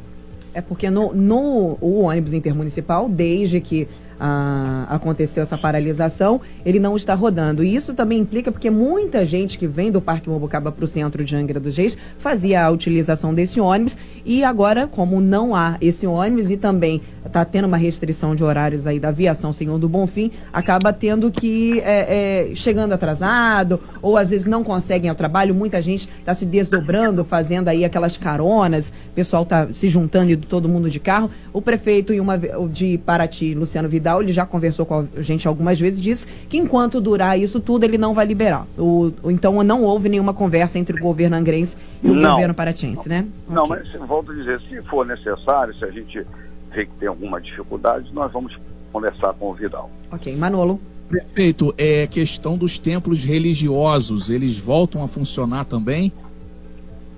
É 0.55 0.63
porque 0.63 0.89
no, 0.89 1.13
no 1.13 1.77
o 1.83 2.01
ônibus 2.01 2.33
intermunicipal, 2.33 3.09
desde 3.11 3.61
que 3.61 3.87
ah, 4.19 4.87
aconteceu 4.89 5.43
essa 5.43 5.59
paralisação, 5.59 6.41
ele 6.65 6.81
não 6.81 6.97
está 6.97 7.13
rodando. 7.15 7.63
E 7.63 7.75
isso 7.75 7.93
também 7.93 8.19
implica 8.21 8.51
porque 8.51 8.71
muita 8.71 9.23
gente 9.25 9.59
que 9.59 9.67
vem 9.67 9.93
do 9.93 10.01
Parque 10.01 10.31
Mobucaba 10.31 10.73
para 10.73 10.85
o 10.85 10.87
centro 10.87 11.23
de 11.23 11.37
Angra 11.37 11.61
dos 11.61 11.77
Reis 11.77 11.97
fazia 12.17 12.65
a 12.65 12.71
utilização 12.71 13.35
desse 13.35 13.61
ônibus 13.61 13.99
e 14.27 14.43
agora, 14.43 14.89
como 14.89 15.21
não 15.21 15.55
há 15.55 15.77
esse 15.81 16.05
ônibus 16.05 16.51
e 16.51 16.57
também 16.57 17.01
está 17.25 17.45
tendo 17.45 17.67
uma 17.67 17.77
restrição 17.77 18.35
de 18.35 18.43
horários 18.43 18.87
aí 18.87 18.99
da 18.99 19.09
aviação 19.09 19.53
Senhor 19.53 19.79
do 19.79 19.89
Bonfim, 19.89 20.33
acaba 20.53 20.93
tendo 20.93 21.31
que 21.31 21.81
é, 21.81 22.51
é, 22.51 22.55
chegando 22.55 22.93
atrasado 22.93 23.81
ou 24.03 24.17
às 24.17 24.31
vezes 24.31 24.47
não 24.47 24.65
conseguem 24.65 25.09
ao 25.09 25.17
trabalho. 25.17 25.55
Muita 25.55 25.81
gente 25.81 26.09
está 26.19 26.35
se 26.35 26.45
desdobrando, 26.45 27.25
fazendo 27.25 27.69
aí 27.69 27.85
aquelas 27.85 28.17
caronas, 28.17 28.89
o 28.89 29.15
pessoal 29.15 29.45
está 29.45 29.73
se 29.73 29.89
juntando 29.89 30.33
e 30.33 30.37
todo 30.37 30.69
mundo 30.69 30.91
de 30.91 30.99
carro. 30.99 31.31
O 31.53 31.63
prefeito 31.63 32.13
e 32.13 32.21
uma, 32.21 32.37
de 32.39 32.99
Paraty, 32.99 33.55
Luciano 33.55 33.89
Vidal, 33.89 34.23
ele 34.23 34.33
já 34.33 34.45
conversou 34.45 34.85
com 34.85 35.07
a 35.17 35.23
gente 35.23 35.47
algumas 35.47 35.79
vezes, 35.79 36.01
disse 36.01 36.27
que 36.49 36.57
enquanto 36.57 37.01
durar 37.01 37.39
isso 37.39 37.61
tudo, 37.61 37.85
ele 37.85 37.97
não 37.97 38.13
vai 38.13 38.27
liberar. 38.27 38.67
O, 38.77 39.13
então 39.27 39.63
não 39.63 39.83
houve 39.83 40.09
nenhuma 40.09 40.35
conversa 40.35 40.79
entre 40.79 40.97
o 40.97 41.01
governo 41.01 41.37
angrense 41.37 41.77
e 42.03 42.11
o 42.11 42.15
não, 42.15 42.33
governo 42.33 42.55
paratiense, 42.55 43.09
né? 43.09 43.25
Não, 43.49 43.65
okay. 43.65 43.77
mas 44.01 44.01
volto 44.17 44.33
a 44.33 44.35
dizer, 44.35 44.61
se 44.63 44.81
for 44.83 45.05
necessário, 45.05 45.75
se 45.75 45.85
a 45.85 45.91
gente 45.91 46.27
vê 46.73 46.87
que 46.87 46.95
tem 46.95 47.09
alguma 47.09 47.41
dificuldade, 47.41 48.13
nós 48.15 48.33
vamos 48.33 48.59
conversar 48.93 49.35
com 49.35 49.51
o 49.51 49.55
Vidal. 49.55 49.91
Ok, 50.11 50.35
Manolo. 50.35 50.81
Prefeito, 51.09 51.73
é 51.79 52.07
questão 52.07 52.57
dos 52.57 52.79
templos 52.79 53.25
religiosos, 53.25 54.31
eles 54.31 54.59
voltam 54.59 55.05
a 55.05 55.09
funcionar 55.09 55.65
também? 55.65 56.13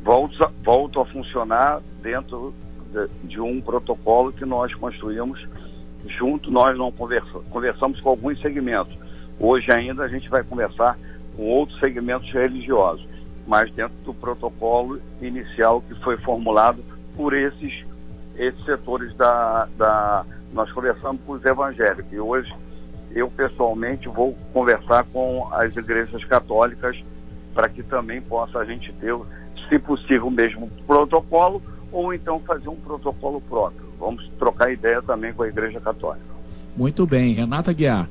Voltam, 0.05 0.51
voltam 0.63 1.03
a 1.03 1.07
funcionar 1.07 1.81
dentro 2.03 2.53
de, 2.93 3.29
de, 3.29 3.41
um 3.41 3.61
protocolo 3.61 4.33
que 4.33 4.45
nós 4.45 4.75
construímos 4.75 5.47
junto, 6.07 6.51
nós 6.51 6.77
não 6.77 6.93
conversa, 6.93 7.39
conversamos 7.51 8.01
com 8.01 8.11
alguns 8.11 8.39
segmentos. 8.41 8.95
Hoje 9.41 9.71
ainda 9.71 10.03
a 10.03 10.09
gente 10.09 10.29
vai 10.29 10.43
conversar 10.43 10.99
com 11.35 11.45
outros 11.45 11.79
segmentos 11.79 12.31
religiosos, 12.31 13.07
mas 13.49 13.71
dentro 13.73 13.97
do 14.05 14.13
protocolo 14.13 15.01
inicial 15.23 15.81
que 15.81 15.95
foi 16.03 16.19
formulado 16.19 16.85
por 17.17 17.33
esses 17.33 17.85
esses 18.37 18.65
setores 18.65 19.13
da, 19.17 19.67
da. 19.77 20.25
Nós 20.53 20.71
conversamos 20.71 21.21
com 21.27 21.33
os 21.33 21.45
evangélicos 21.45 22.13
e 22.13 22.21
hoje 22.21 22.55
eu 23.13 23.29
pessoalmente 23.31 24.07
vou 24.07 24.37
conversar 24.53 25.05
com 25.05 25.49
as 25.53 25.75
igrejas 25.75 26.23
católicas 26.25 27.03
para 27.55 27.69
que 27.69 27.83
também 27.83 28.21
possa 28.21 28.59
a 28.59 28.65
gente 28.65 28.93
ter, 28.93 29.15
se 29.69 29.79
possível, 29.79 30.29
o 30.29 30.31
mesmo 30.31 30.71
protocolo 30.87 31.61
ou 31.91 32.15
então 32.15 32.39
fazer 32.41 32.69
um 32.69 32.77
protocolo 32.77 33.41
próprio. 33.41 33.89
Vamos 33.99 34.29
trocar 34.39 34.71
ideia 34.71 35.03
também 35.03 35.33
com 35.33 35.43
a 35.43 35.49
Igreja 35.49 35.81
Católica. 35.81 36.25
Muito 36.77 37.07
bem. 37.07 37.33
Renata 37.33 37.73
Guiar. 37.73 38.09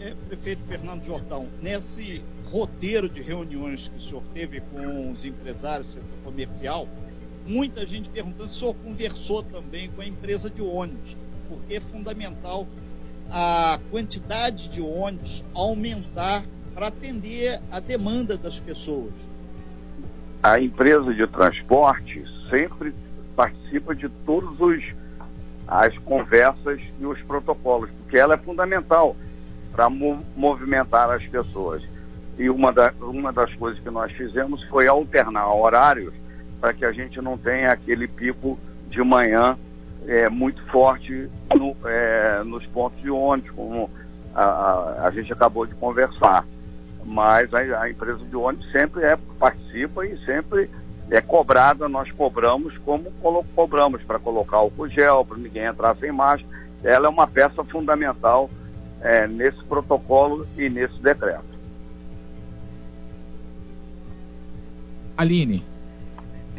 É, 0.00 0.14
prefeito 0.28 0.62
Fernando 0.68 1.04
Jordão, 1.04 1.46
nesse 1.60 2.22
roteiro 2.50 3.08
de 3.08 3.20
reuniões 3.20 3.88
que 3.88 3.98
o 3.98 4.00
senhor 4.00 4.22
teve 4.32 4.60
com 4.60 5.12
os 5.12 5.24
empresários 5.24 5.88
do 5.88 5.92
setor 5.94 6.18
comercial, 6.24 6.88
muita 7.46 7.86
gente 7.86 8.08
perguntando 8.08 8.48
se 8.48 8.56
o 8.56 8.58
senhor 8.58 8.74
conversou 8.74 9.42
também 9.42 9.90
com 9.90 10.00
a 10.00 10.06
empresa 10.06 10.50
de 10.50 10.62
ônibus, 10.62 11.16
porque 11.48 11.74
é 11.74 11.80
fundamental 11.80 12.66
a 13.30 13.78
quantidade 13.90 14.68
de 14.68 14.80
ônibus 14.80 15.44
aumentar 15.54 16.44
para 16.74 16.88
atender 16.88 17.60
a 17.70 17.80
demanda 17.80 18.36
das 18.36 18.58
pessoas. 18.58 19.12
A 20.42 20.60
empresa 20.60 21.12
de 21.12 21.26
transporte 21.26 22.24
sempre 22.48 22.94
participa 23.36 23.94
de 23.94 24.08
todos 24.24 24.58
os 24.60 24.82
as 25.66 25.96
conversas 25.98 26.80
e 26.98 27.04
os 27.04 27.20
protocolos, 27.22 27.90
porque 27.98 28.16
ela 28.16 28.34
é 28.34 28.38
fundamental 28.38 29.14
para 29.70 29.90
movimentar 29.90 31.10
as 31.10 31.22
pessoas. 31.26 31.82
E 32.38 32.48
uma, 32.48 32.72
da, 32.72 32.92
uma 33.00 33.32
das 33.32 33.52
coisas 33.54 33.80
que 33.80 33.90
nós 33.90 34.12
fizemos 34.12 34.62
foi 34.64 34.86
alternar 34.86 35.52
horários 35.52 36.14
para 36.60 36.72
que 36.72 36.84
a 36.84 36.92
gente 36.92 37.20
não 37.20 37.36
tenha 37.36 37.72
aquele 37.72 38.06
pico 38.06 38.58
de 38.88 39.02
manhã 39.02 39.58
é, 40.06 40.28
muito 40.28 40.62
forte 40.66 41.28
no, 41.54 41.76
é, 41.84 42.42
nos 42.44 42.64
pontos 42.66 43.00
de 43.00 43.10
ônibus, 43.10 43.50
como 43.50 43.90
a, 44.34 44.44
a, 44.44 45.06
a, 45.06 45.10
gente 45.10 45.32
acabou 45.32 45.66
de 45.66 45.74
conversar. 45.74 46.46
Mas 47.04 47.52
a, 47.52 47.58
a, 47.58 47.90
empresa 47.90 48.24
de 48.24 48.36
ônibus 48.36 48.70
sempre 48.70 49.02
é, 49.04 49.16
participa 49.38 50.06
e 50.06 50.16
sempre 50.24 50.70
é 51.10 51.20
cobrada, 51.20 51.88
nós 51.88 52.10
cobramos 52.12 52.76
como 52.78 53.10
cobramos, 53.54 54.02
para 54.02 54.18
colocar 54.18 54.62
o 54.62 54.88
gel, 54.88 55.24
para 55.24 55.38
ninguém 55.38 55.64
entrar 55.64 55.96
sem 55.96 56.12
máscara. 56.12 56.56
Ela 56.84 57.06
é 57.06 57.10
uma 57.10 57.26
peça 57.26 57.64
fundamental 57.64 58.48
é, 59.00 59.26
nesse 59.26 59.62
protocolo 59.64 60.46
e 60.56 60.68
nesse 60.68 61.00
decreto. 61.02 61.47
Aline. 65.18 65.62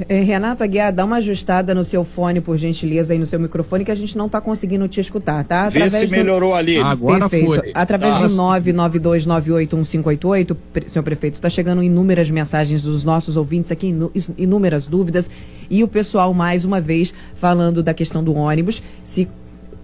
É, 0.08 0.22
Renato 0.22 0.64
Aguiar, 0.64 0.94
dá 0.94 1.04
uma 1.04 1.18
ajustada 1.18 1.76
no 1.76 1.84
seu 1.84 2.06
fone, 2.06 2.40
por 2.40 2.58
gentileza, 2.58 3.14
aí 3.14 3.20
no 3.20 3.26
seu 3.26 3.38
microfone, 3.40 3.84
que 3.84 3.92
a 3.92 3.96
gente 3.96 4.18
não 4.18 4.28
está 4.28 4.40
conseguindo 4.40 4.88
te 4.88 5.02
escutar, 5.02 5.44
tá? 5.44 5.68
Através 5.68 5.92
Vê 5.92 6.00
se 6.00 6.06
do... 6.06 6.12
melhorou 6.12 6.54
ali. 6.54 6.78
Agora 6.78 7.28
Perfeito. 7.28 7.48
foi. 7.48 7.72
Através 7.74 8.14
ah, 8.14 8.22
do 8.22 8.28
992981588, 8.28 10.56
senhor 10.88 11.04
prefeito, 11.04 11.34
está 11.36 11.50
chegando 11.50 11.84
inúmeras 11.84 12.30
mensagens 12.30 12.82
dos 12.82 13.04
nossos 13.04 13.36
ouvintes 13.36 13.70
aqui, 13.72 13.94
inúmeras 14.38 14.88
dúvidas, 14.88 15.30
e 15.70 15.84
o 15.84 15.88
pessoal, 15.88 16.34
mais 16.34 16.64
uma 16.64 16.80
vez, 16.80 17.14
falando 17.36 17.84
da 17.84 17.94
questão 17.94 18.24
do 18.24 18.34
ônibus, 18.34 18.82
se 19.04 19.28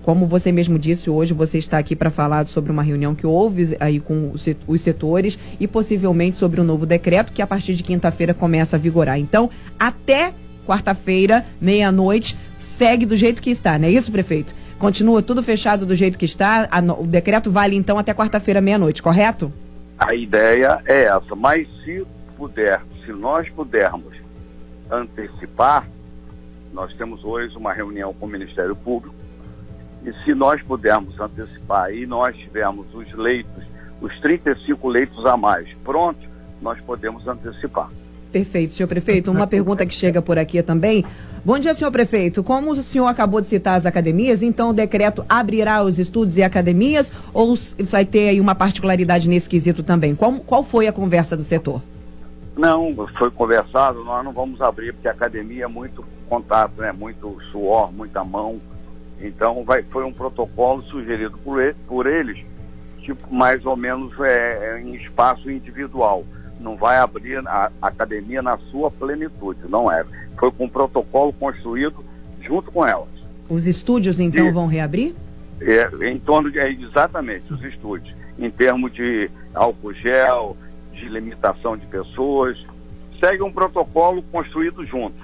como 0.05 0.27
você 0.27 0.51
mesmo 0.51 0.77
disse, 0.77 1.09
hoje 1.09 1.33
você 1.33 1.57
está 1.57 1.79
aqui 1.79 1.95
para 1.95 2.11
falar 2.11 2.45
sobre 2.45 2.71
uma 2.71 2.83
reunião 2.83 3.15
que 3.15 3.25
houve 3.25 3.75
aí 3.79 3.99
com 3.99 4.33
os 4.67 4.81
setores 4.81 5.39
e 5.59 5.67
possivelmente 5.67 6.37
sobre 6.37 6.59
o 6.59 6.63
um 6.63 6.67
novo 6.67 6.85
decreto 6.85 7.33
que 7.33 7.41
a 7.41 7.47
partir 7.47 7.73
de 7.73 7.81
quinta-feira 7.81 8.31
começa 8.31 8.75
a 8.75 8.79
vigorar. 8.79 9.17
Então, 9.17 9.49
até 9.79 10.31
quarta-feira, 10.63 11.43
meia-noite, 11.59 12.37
segue 12.59 13.03
do 13.03 13.15
jeito 13.15 13.41
que 13.41 13.49
está, 13.49 13.79
não 13.79 13.87
é 13.87 13.91
isso, 13.91 14.11
prefeito? 14.11 14.53
Continua 14.77 15.23
tudo 15.23 15.41
fechado 15.41 15.87
do 15.87 15.95
jeito 15.95 16.19
que 16.19 16.25
está. 16.25 16.69
o 16.99 17.07
decreto 17.07 17.49
vale 17.49 17.75
então 17.75 17.97
até 17.97 18.13
quarta-feira, 18.13 18.61
meia-noite, 18.61 19.01
correto? 19.01 19.51
A 19.97 20.13
ideia 20.13 20.81
é 20.85 21.05
essa, 21.05 21.35
mas 21.35 21.67
se 21.83 22.05
puder, 22.37 22.79
se 23.03 23.11
nós 23.11 23.49
pudermos 23.49 24.13
antecipar, 24.91 25.89
nós 26.71 26.93
temos 26.93 27.23
hoje 27.23 27.57
uma 27.57 27.73
reunião 27.73 28.13
com 28.13 28.27
o 28.27 28.29
Ministério 28.29 28.75
Público 28.75 29.24
e 30.05 30.13
se 30.23 30.33
nós 30.35 30.61
pudermos 30.61 31.19
antecipar 31.19 31.91
e 31.91 32.05
nós 32.05 32.37
tivermos 32.37 32.85
os 32.93 33.11
leitos, 33.13 33.63
os 33.99 34.17
35 34.19 34.87
leitos 34.87 35.25
a 35.25 35.35
mais 35.35 35.67
prontos, 35.83 36.27
nós 36.61 36.79
podemos 36.81 37.27
antecipar. 37.27 37.89
Perfeito, 38.31 38.73
senhor 38.73 38.87
prefeito. 38.87 39.31
Uma 39.31 39.47
pergunta 39.47 39.85
que 39.85 39.95
chega 39.95 40.21
por 40.21 40.37
aqui 40.37 40.61
também. 40.61 41.05
Bom 41.43 41.57
dia, 41.57 41.73
senhor 41.73 41.89
prefeito. 41.89 42.43
Como 42.43 42.71
o 42.71 42.75
senhor 42.81 43.07
acabou 43.07 43.39
de 43.39 43.47
citar 43.47 43.77
as 43.77 43.85
academias, 43.85 44.41
então 44.41 44.71
o 44.71 44.73
decreto 44.73 45.25
abrirá 45.29 45.81
os 45.83 45.97
estudos 45.97 46.37
e 46.37 46.43
academias 46.43 47.11
ou 47.33 47.55
vai 47.79 48.03
ter 48.05 48.29
aí 48.29 48.41
uma 48.41 48.53
particularidade 48.53 49.29
nesse 49.29 49.47
quesito 49.47 49.83
também? 49.83 50.13
Qual, 50.15 50.33
qual 50.39 50.63
foi 50.63 50.87
a 50.87 50.91
conversa 50.91 51.37
do 51.37 51.43
setor? 51.43 51.81
Não, 52.57 52.93
foi 53.17 53.31
conversado, 53.31 54.03
nós 54.03 54.23
não 54.23 54.31
vamos 54.31 54.61
abrir, 54.61 54.93
porque 54.93 55.07
a 55.07 55.11
academia 55.11 55.65
é 55.65 55.67
muito 55.67 56.03
contato, 56.27 56.81
né? 56.81 56.91
muito 56.91 57.37
suor, 57.51 57.91
muita 57.91 58.23
mão. 58.23 58.59
Então 59.25 59.63
vai, 59.63 59.83
foi 59.83 60.03
um 60.03 60.13
protocolo 60.13 60.83
sugerido 60.83 61.37
por, 61.39 61.61
ele, 61.61 61.75
por 61.87 62.05
eles, 62.05 62.37
tipo, 63.01 63.33
mais 63.33 63.65
ou 63.65 63.75
menos 63.75 64.13
é, 64.19 64.75
é, 64.77 64.81
em 64.81 64.95
espaço 64.95 65.49
individual. 65.49 66.23
Não 66.59 66.75
vai 66.75 66.97
abrir 66.97 67.37
a, 67.47 67.71
a 67.81 67.87
academia 67.87 68.41
na 68.41 68.57
sua 68.57 68.91
plenitude, 68.91 69.59
não 69.67 69.91
é. 69.91 70.05
Foi 70.37 70.51
com 70.51 70.65
um 70.65 70.69
protocolo 70.69 71.33
construído 71.33 72.03
junto 72.41 72.71
com 72.71 72.85
elas. 72.85 73.09
Os 73.49 73.67
estúdios 73.67 74.19
então 74.19 74.47
e, 74.47 74.51
vão 74.51 74.67
reabrir? 74.67 75.15
É, 75.59 76.09
em 76.09 76.19
torno 76.19 76.51
de. 76.51 76.59
É, 76.59 76.71
exatamente, 76.71 77.51
os 77.51 77.63
estúdios. 77.63 78.15
Em 78.37 78.49
termos 78.49 78.93
de 78.93 79.29
álcool 79.53 79.93
gel, 79.93 80.57
de 80.93 81.07
limitação 81.07 81.77
de 81.77 81.85
pessoas. 81.87 82.63
Segue 83.19 83.41
um 83.43 83.51
protocolo 83.51 84.21
construído 84.23 84.85
junto. 84.85 85.15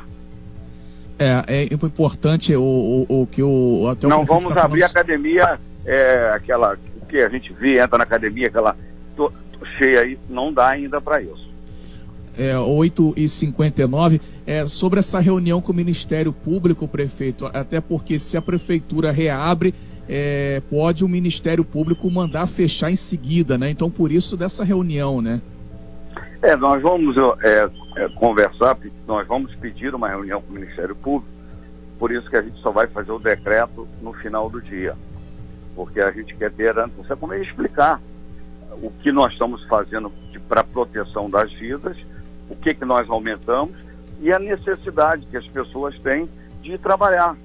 É, 1.22 1.44
é 1.48 1.64
importante 1.66 2.56
o, 2.56 3.06
o, 3.08 3.22
o 3.22 3.28
que 3.28 3.44
o. 3.44 3.88
Até 3.92 4.08
Não 4.08 4.26
vamos 4.26 4.52
tá 4.52 4.64
abrir 4.64 4.82
a 4.82 4.88
academia, 4.88 5.60
é, 5.86 6.32
aquela 6.34 6.76
que 7.08 7.20
a 7.20 7.30
gente 7.30 7.54
vê, 7.54 7.80
entra 7.80 8.00
na 8.00 8.04
academia, 8.04 8.48
aquela 8.48 8.76
to, 9.16 9.32
cheia 9.78 10.02
aí, 10.02 10.18
não 10.28 10.52
dá 10.52 10.70
ainda 10.70 11.00
para 11.00 11.22
isso. 11.22 11.48
É, 12.36 12.58
8 12.58 13.14
e 13.18 13.30
59 13.30 14.20
é, 14.48 14.66
sobre 14.66 15.00
essa 15.00 15.20
reunião 15.20 15.62
com 15.62 15.72
o 15.72 15.76
Ministério 15.76 16.34
Público, 16.34 16.88
prefeito, 16.88 17.46
até 17.46 17.80
porque 17.80 18.18
se 18.18 18.36
a 18.36 18.42
prefeitura 18.42 19.12
reabre, 19.12 19.76
é, 20.10 20.60
pode 20.72 21.06
o 21.06 21.08
Ministério 21.08 21.64
Público 21.64 22.10
mandar 22.10 22.48
fechar 22.48 22.90
em 22.90 22.96
seguida, 22.96 23.60
né? 23.60 23.70
Então, 23.70 23.92
por 23.92 24.12
isso 24.12 24.36
dessa 24.36 24.64
reunião, 24.64 25.22
né? 25.22 25.40
É, 26.42 26.56
nós 26.56 26.82
vamos 26.82 27.16
é, 27.44 27.70
é, 27.98 28.10
conversar, 28.16 28.78
nós 29.08 29.28
vamos 29.28 29.54
pedir 29.56 29.94
uma 29.94 30.10
reunião 30.10 30.42
com 30.42 30.50
o 30.50 30.56
Ministério 30.56 30.96
Público, 30.96 31.32
por 32.00 32.12
isso 32.12 32.30
que 32.30 32.36
a 32.36 32.42
gente 32.42 32.60
só 32.62 32.72
vai 32.72 32.88
fazer 32.88 33.12
o 33.12 33.20
decreto 33.20 33.88
no 34.02 34.12
final 34.14 34.50
do 34.50 34.60
dia. 34.60 34.96
Porque 35.76 36.02
a 36.02 36.10
gente 36.12 36.36
quer 36.36 36.52
ter, 36.52 36.74
você 36.98 37.16
como 37.16 37.36
explicar 37.36 38.02
o 38.82 38.90
que 38.90 39.12
nós 39.12 39.34
estamos 39.34 39.64
fazendo 39.66 40.12
para 40.50 40.64
proteção 40.64 41.30
das 41.30 41.54
vidas, 41.54 41.96
o 42.50 42.56
que, 42.56 42.74
que 42.74 42.86
nós 42.86 43.08
aumentamos 43.10 43.78
e 44.20 44.34
a 44.34 44.40
necessidade 44.40 45.28
que 45.28 45.38
as 45.38 45.48
pessoas 45.48 45.98
têm 46.00 46.28
de 46.62 46.78
trabalhar. 46.78 47.38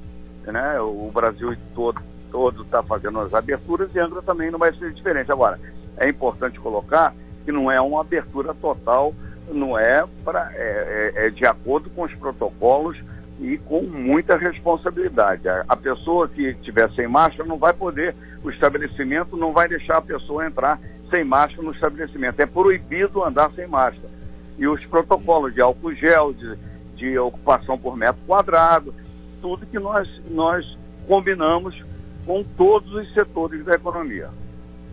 Né? 0.45 0.81
O 0.81 1.11
Brasil 1.13 1.55
todo 1.75 2.01
todo 2.31 2.63
está 2.63 2.83
fazendo 2.83 3.21
as 3.21 3.33
aberturas 3.33 3.89
e 3.95 3.99
Angra 3.99 4.21
também 4.21 4.51
não 4.51 4.59
vai 4.59 4.73
ser 4.75 4.93
diferente. 4.93 5.31
Agora, 5.31 5.59
é 5.97 6.09
importante 6.09 6.59
colocar 6.61 7.15
que 7.47 7.53
não 7.53 7.71
é 7.71 7.81
uma 7.81 8.01
abertura 8.01 8.53
total, 8.53 9.15
não 9.49 9.79
é, 9.79 10.05
pra, 10.25 10.51
é, 10.53 11.13
é, 11.15 11.27
é 11.27 11.31
de 11.31 11.47
acordo 11.47 11.89
com 11.91 12.03
os 12.03 12.13
protocolos 12.13 13.01
e 13.41 13.57
com 13.57 13.83
muita 13.83 14.37
responsabilidade. 14.37 15.49
A, 15.49 15.65
a 15.69 15.77
pessoa 15.77 16.29
que 16.29 16.49
estiver 16.49 16.91
sem 16.91 17.07
máscara 17.07 17.49
não 17.49 17.57
vai 17.57 17.73
poder, 17.73 18.17
o 18.43 18.51
estabelecimento 18.51 19.37
não 19.37 19.53
vai 19.53 19.69
deixar 19.69 19.99
a 19.99 20.03
pessoa 20.03 20.45
entrar 20.45 20.81
sem 21.09 21.25
máscara 21.25 21.63
no 21.63 21.71
estabelecimento. 21.71 22.41
É 22.41 22.47
proibido 22.47 23.23
andar 23.23 23.53
sem 23.53 23.69
máscara. 23.69 24.11
E 24.59 24.67
os 24.67 24.85
protocolos 24.87 25.55
de 25.55 25.61
álcool 25.61 25.95
gel, 25.95 26.33
de, 26.33 26.59
de 26.97 27.17
ocupação 27.17 27.79
por 27.79 27.97
metro 27.97 28.21
quadrado, 28.27 28.93
tudo 29.41 29.67
que 29.67 29.79
nós, 29.79 30.09
nós 30.29 30.77
combinamos 31.07 31.85
com 32.27 32.43
todos 32.43 32.93
os 32.93 33.13
setores 33.15 33.65
da 33.65 33.77
economia. 33.77 34.31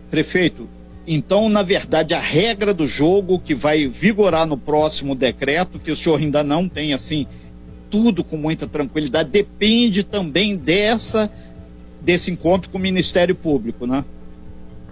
Prefeito, 0.08 0.68
então, 1.06 1.48
na 1.48 1.62
verdade, 1.62 2.14
a 2.14 2.20
regra 2.20 2.72
do 2.72 2.86
jogo 2.86 3.38
que 3.38 3.54
vai 3.54 3.86
vigorar 3.86 4.46
no 4.46 4.56
próximo 4.56 5.14
decreto, 5.14 5.78
que 5.78 5.90
o 5.90 5.96
senhor 5.96 6.18
ainda 6.18 6.42
não 6.42 6.68
tem 6.68 6.94
assim 6.94 7.26
tudo 7.90 8.24
com 8.24 8.36
muita 8.36 8.66
tranquilidade, 8.66 9.30
depende 9.30 10.02
também 10.02 10.56
dessa 10.56 11.30
desse 12.00 12.30
encontro 12.30 12.68
com 12.68 12.76
o 12.76 12.80
Ministério 12.80 13.34
Público, 13.34 13.86
né? 13.86 14.04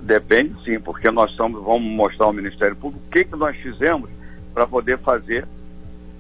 Depende 0.01 0.55
sim, 0.65 0.81
porque 0.81 1.11
nós 1.11 1.31
estamos, 1.31 1.63
vamos 1.63 1.91
mostrar 1.93 2.27
ao 2.27 2.33
Ministério 2.33 2.75
Público 2.75 3.05
o 3.07 3.11
que, 3.11 3.25
que 3.25 3.37
nós 3.37 3.57
fizemos 3.57 4.09
para 4.55 4.67
poder 4.67 4.99
fazer, 4.99 5.47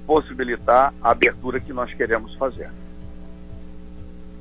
possibilitar 0.07 0.93
a 1.01 1.11
abertura 1.11 1.61
que 1.61 1.73
nós 1.73 1.93
queremos 1.95 2.35
fazer. 2.35 2.71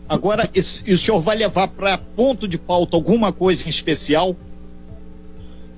Agora, 0.07 0.49
e 0.53 0.93
o 0.93 0.97
senhor 0.97 1.21
vai 1.21 1.37
levar 1.37 1.69
para 1.69 1.97
ponto 1.97 2.47
de 2.47 2.57
pauta 2.57 2.97
alguma 2.97 3.31
coisa 3.31 3.65
em 3.65 3.69
especial? 3.69 4.35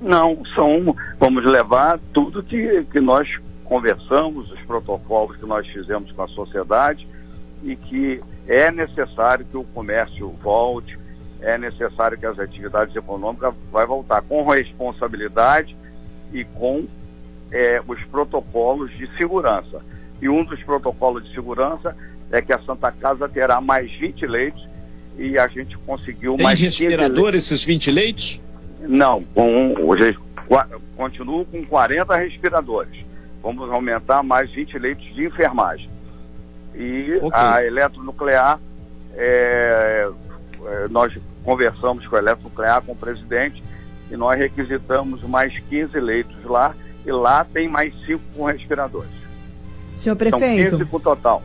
Não, 0.04 0.44
são, 0.54 0.96
vamos 1.18 1.46
levar 1.46 1.98
tudo 2.12 2.44
que, 2.44 2.84
que 2.92 3.00
nós 3.00 3.40
conversamos, 3.64 4.52
os 4.52 4.60
protocolos 4.64 5.38
que 5.38 5.46
nós 5.46 5.66
fizemos 5.66 6.12
com 6.12 6.24
a 6.24 6.28
sociedade 6.28 7.08
e 7.64 7.78
que 7.78 8.22
é 8.46 8.70
necessário 8.70 9.46
que 9.46 9.56
o 9.56 9.64
comércio 9.64 10.30
volte, 10.44 11.00
é 11.40 11.58
necessário 11.58 12.18
que 12.18 12.26
as 12.26 12.38
atividades 12.38 12.94
econômicas 12.94 13.54
vai 13.72 13.86
voltar 13.86 14.22
com 14.24 14.46
responsabilidade 14.46 15.76
e 16.34 16.44
com 16.44 16.86
é, 17.50 17.82
os 17.88 18.04
protocolos 18.04 18.92
de 18.98 19.08
segurança. 19.16 19.82
E 20.22 20.28
um 20.28 20.44
dos 20.44 20.62
protocolos 20.64 21.24
de 21.24 21.34
segurança 21.34 21.96
é 22.30 22.42
que 22.42 22.52
a 22.52 22.60
Santa 22.60 22.92
Casa 22.92 23.30
terá 23.30 23.62
mais 23.62 23.90
20 23.94 24.26
leitos 24.26 24.68
e 25.18 25.38
a 25.38 25.48
gente 25.48 25.78
conseguiu 25.78 26.36
Tem 26.36 26.44
mais. 26.44 26.60
Tem 26.60 26.68
respirador 26.68 27.36
esses 27.36 27.64
20 27.64 27.92
leitos? 27.92 28.42
Não, 28.88 29.24
com, 29.24 29.76
hoje 29.80 30.18
continuo 30.96 31.46
com 31.46 31.66
40 31.66 32.16
respiradores. 32.16 33.04
Vamos 33.42 33.70
aumentar 33.72 34.22
mais 34.24 34.52
20 34.52 34.78
leitos 34.78 35.06
de 35.14 35.26
enfermagem. 35.26 35.90
E 36.76 37.20
okay. 37.22 37.32
a 37.34 37.66
eletronuclear, 37.66 38.60
é, 39.16 40.10
é, 40.66 40.88
nós 40.90 41.18
conversamos 41.44 42.08
com 42.08 42.16
a 42.16 42.20
eletronuclear, 42.20 42.82
com 42.82 42.94
o 42.94 42.96
presidente, 42.96 43.62
e 44.10 44.16
nós 44.16 44.40
requisitamos 44.40 45.22
mais 45.24 45.60
15 45.70 46.00
leitos 46.00 46.44
lá, 46.46 46.74
e 47.06 47.12
lá 47.12 47.46
tem 47.46 47.68
mais 47.68 47.94
5 48.06 48.22
com 48.36 48.46
respiradores. 48.46 49.12
Senhor 49.96 50.16
prefeito. 50.16 50.70
São 50.70 50.80
15 50.80 50.90
com 50.90 51.00
total. 51.00 51.44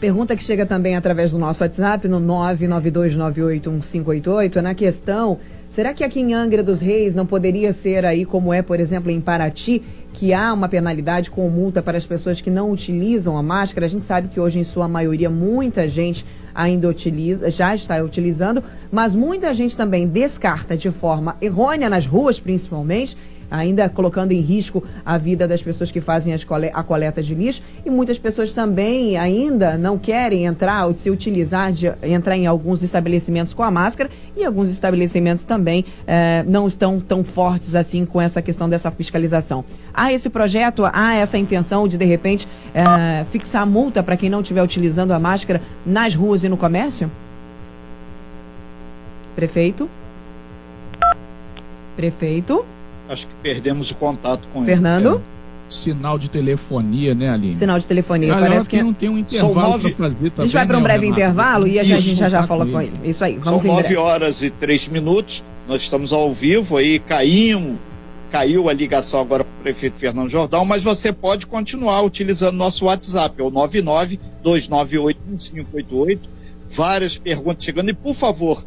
Pergunta 0.00 0.34
que 0.36 0.44
chega 0.44 0.64
também 0.66 0.94
através 0.94 1.32
do 1.32 1.38
nosso 1.38 1.64
WhatsApp, 1.64 2.06
no 2.06 2.20
992981588, 2.20 4.60
na 4.60 4.74
questão 4.74 5.40
Será 5.68 5.92
que 5.92 6.04
aqui 6.04 6.20
em 6.20 6.32
Angra 6.32 6.62
dos 6.62 6.80
Reis 6.80 7.14
não 7.14 7.26
poderia 7.26 7.72
ser 7.72 8.04
aí 8.04 8.24
como 8.24 8.52
é, 8.52 8.62
por 8.62 8.80
exemplo, 8.80 9.10
em 9.10 9.20
Paraty, 9.20 9.82
que 10.12 10.32
há 10.32 10.52
uma 10.52 10.68
penalidade 10.68 11.30
com 11.30 11.48
multa 11.50 11.82
para 11.82 11.98
as 11.98 12.06
pessoas 12.06 12.40
que 12.40 12.50
não 12.50 12.70
utilizam 12.70 13.36
a 13.36 13.42
máscara? 13.42 13.84
A 13.84 13.88
gente 13.88 14.04
sabe 14.04 14.28
que 14.28 14.40
hoje, 14.40 14.58
em 14.58 14.64
sua 14.64 14.88
maioria, 14.88 15.28
muita 15.28 15.86
gente 15.86 16.24
ainda 16.54 16.88
utiliza, 16.88 17.50
já 17.50 17.74
está 17.74 18.02
utilizando, 18.02 18.64
mas 18.90 19.14
muita 19.14 19.52
gente 19.52 19.76
também 19.76 20.06
descarta 20.06 20.76
de 20.76 20.90
forma 20.90 21.36
errônea 21.42 21.90
nas 21.90 22.06
ruas, 22.06 22.40
principalmente, 22.40 23.14
ainda 23.50 23.88
colocando 23.88 24.32
em 24.32 24.40
risco 24.40 24.82
a 25.04 25.18
vida 25.18 25.46
das 25.46 25.62
pessoas 25.62 25.90
que 25.90 26.00
fazem 26.00 26.34
a 26.72 26.82
coleta 26.82 27.22
de 27.22 27.34
lixo 27.34 27.62
e 27.84 27.90
muitas 27.90 28.18
pessoas 28.18 28.52
também 28.52 29.16
ainda 29.16 29.76
não 29.76 29.98
querem 29.98 30.46
entrar 30.46 30.86
ou 30.86 30.96
se 30.96 31.10
utilizar 31.10 31.72
de 31.72 31.92
entrar 32.02 32.36
em 32.36 32.46
alguns 32.46 32.82
estabelecimentos 32.82 33.54
com 33.54 33.62
a 33.62 33.70
máscara 33.70 34.10
e 34.36 34.44
alguns 34.44 34.70
estabelecimentos 34.70 35.44
também 35.44 35.84
eh, 36.06 36.44
não 36.46 36.66
estão 36.66 37.00
tão 37.00 37.24
fortes 37.24 37.74
assim 37.74 38.04
com 38.04 38.20
essa 38.20 38.42
questão 38.42 38.68
dessa 38.68 38.90
fiscalização. 38.90 39.64
Há 39.92 40.12
esse 40.12 40.28
projeto, 40.28 40.84
há 40.92 41.14
essa 41.14 41.38
intenção 41.38 41.88
de 41.88 41.96
de 41.96 42.04
repente 42.04 42.48
eh, 42.74 43.24
fixar 43.30 43.66
multa 43.66 44.02
para 44.02 44.16
quem 44.16 44.28
não 44.28 44.40
estiver 44.40 44.62
utilizando 44.62 45.12
a 45.12 45.18
máscara 45.18 45.62
nas 45.84 46.14
ruas 46.14 46.44
e 46.44 46.48
no 46.48 46.56
comércio? 46.56 47.10
Prefeito? 49.34 49.88
Prefeito? 51.96 52.64
Acho 53.08 53.26
que 53.26 53.34
perdemos 53.36 53.90
o 53.90 53.94
contato 53.94 54.46
com 54.52 54.64
Fernando? 54.64 54.96
ele. 54.96 55.04
Fernando? 55.04 55.32
É, 55.32 55.36
sinal 55.68 56.18
de 56.18 56.28
telefonia, 56.30 57.14
né, 57.14 57.30
Aline? 57.30 57.54
Sinal 57.56 57.78
de 57.78 57.86
telefonia, 57.86 58.32
Aliás, 58.32 58.48
parece 58.48 58.68
que 58.68 58.82
não 58.82 58.92
tem 58.92 59.08
um 59.08 59.16
intervalo 59.18 59.80
para 59.80 59.90
fazer 59.90 60.30
também. 60.30 60.32
A 60.38 60.42
gente 60.42 60.54
vai 60.54 60.66
para 60.66 60.76
um 60.76 60.80
né, 60.80 60.84
breve 60.84 61.06
intervalo 61.06 61.66
e 61.66 61.78
a 61.78 61.82
gente 61.82 62.14
já 62.14 62.28
já 62.28 62.46
fala 62.46 62.66
com 62.66 62.78
ele. 62.80 62.92
Isso 63.04 63.24
aí, 63.24 63.38
vamos 63.38 63.62
São 63.62 63.74
nove 63.74 63.96
horas 63.96 64.42
e 64.42 64.50
três 64.50 64.86
minutos, 64.88 65.42
nós 65.66 65.80
estamos 65.82 66.12
ao 66.12 66.32
vivo 66.32 66.76
aí, 66.76 67.00
caímos, 67.00 67.78
caiu 68.30 68.68
a 68.68 68.72
ligação 68.72 69.20
agora 69.20 69.44
para 69.44 69.52
o 69.52 69.62
prefeito 69.62 69.98
Fernando 69.98 70.28
Jordão, 70.28 70.64
mas 70.64 70.82
você 70.82 71.12
pode 71.12 71.46
continuar 71.46 72.02
utilizando 72.02 72.56
nosso 72.56 72.86
WhatsApp, 72.86 73.40
é 73.40 73.44
o 73.44 73.50
992981588, 73.50 76.18
várias 76.68 77.16
perguntas 77.18 77.64
chegando, 77.64 77.90
e 77.90 77.94
por 77.94 78.14
favor, 78.14 78.64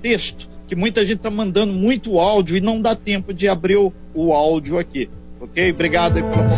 texto, 0.00 0.48
que 0.72 0.76
muita 0.76 1.04
gente 1.04 1.18
está 1.18 1.30
mandando 1.30 1.70
muito 1.70 2.18
áudio 2.18 2.56
e 2.56 2.60
não 2.62 2.80
dá 2.80 2.96
tempo 2.96 3.34
de 3.34 3.46
abrir 3.46 3.76
o, 3.76 3.92
o 4.14 4.32
áudio 4.32 4.78
aqui. 4.78 5.10
Ok? 5.38 5.70
Obrigado 5.70 6.16
aí 6.16 6.22
pela. 6.22 6.48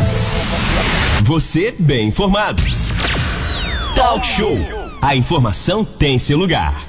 Você 1.23 1.75
bem 1.77 2.07
informado. 2.07 2.63
Talk 3.93 4.25
Show. 4.25 4.57
A 5.01 5.17
informação 5.17 5.83
tem 5.83 6.17
seu 6.17 6.37
lugar. 6.37 6.84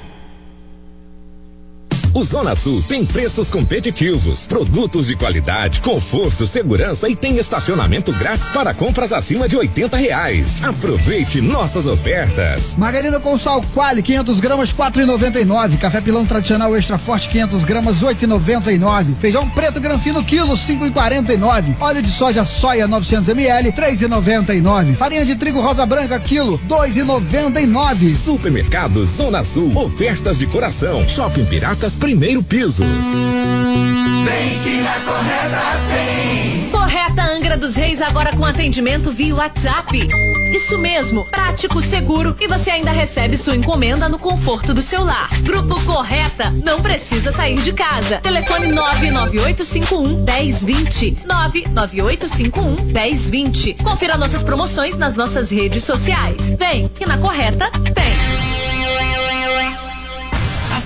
O 2.17 2.23
Zona 2.23 2.55
Sul 2.55 2.81
tem 2.81 3.05
preços 3.05 3.47
competitivos, 3.47 4.47
produtos 4.47 5.05
de 5.05 5.15
qualidade, 5.15 5.81
conforto, 5.81 6.47
segurança 6.47 7.07
e 7.07 7.15
tem 7.15 7.37
estacionamento 7.37 8.11
grátis 8.11 8.47
para 8.47 8.73
compras 8.73 9.13
acima 9.13 9.47
de 9.47 9.55
80 9.55 9.95
reais. 9.95 10.63
Aproveite 10.63 11.39
nossas 11.39 11.85
ofertas. 11.85 12.75
Margarida 12.75 13.19
com 13.19 13.37
sal 13.37 13.61
quali 13.71 14.01
500 14.01 14.39
gramas 14.39 14.73
4,99. 14.73 15.77
Café 15.77 16.01
pilão 16.01 16.25
tradicional 16.25 16.75
extra 16.75 16.97
forte 16.97 17.29
500 17.29 17.63
gramas 17.65 18.01
8,99. 18.01 19.13
Feijão 19.17 19.47
preto 19.51 19.79
granfino 19.79 20.23
quilo 20.23 20.55
5,49. 20.55 21.79
Óleo 21.79 22.01
de 22.01 22.09
soja 22.09 22.43
soia 22.43 22.87
900 22.87 23.29
ml 23.29 23.71
3,99. 23.73 24.95
Farinha 24.95 25.23
de 25.23 25.35
trigo 25.35 25.61
rosa 25.61 25.85
branca 25.85 26.19
quilo 26.19 26.59
2,99. 26.67 28.15
Supermercado 28.15 29.05
Zona 29.05 29.43
Sul. 29.43 29.77
Ofertas 29.77 30.39
de 30.39 30.47
coração. 30.47 31.07
Shopping 31.07 31.45
Piratas 31.45 31.93
primeiro 32.07 32.41
piso. 32.41 32.85
Vem 32.85 34.59
que 34.63 34.81
na 34.81 34.93
correta 35.01 35.61
tem. 35.89 36.69
Correta 36.71 37.21
Angra 37.21 37.57
dos 37.57 37.75
Reis 37.75 38.01
agora 38.01 38.33
com 38.33 38.45
atendimento 38.45 39.11
via 39.11 39.35
WhatsApp. 39.35 40.07
Isso 40.55 40.79
mesmo, 40.79 41.25
prático, 41.25 41.81
seguro 41.81 42.33
e 42.39 42.47
você 42.47 42.71
ainda 42.71 42.91
recebe 42.91 43.35
sua 43.35 43.57
encomenda 43.57 44.07
no 44.07 44.17
conforto 44.17 44.73
do 44.73 44.81
seu 44.81 45.03
lar. 45.03 45.27
Grupo 45.41 45.83
Correta, 45.83 46.49
não 46.49 46.79
precisa 46.79 47.33
sair 47.33 47.59
de 47.61 47.73
casa. 47.73 48.19
Telefone 48.19 48.71
99851 48.71 50.23
1020. 50.23 51.17
99851 51.25 52.85
1020. 52.85 53.73
Confira 53.83 54.15
nossas 54.15 54.41
promoções 54.41 54.95
nas 54.95 55.13
nossas 55.13 55.49
redes 55.49 55.83
sociais. 55.83 56.55
Vem, 56.57 56.87
que 56.87 57.05
na 57.05 57.17
Correta 57.17 57.69
tem. 57.69 58.46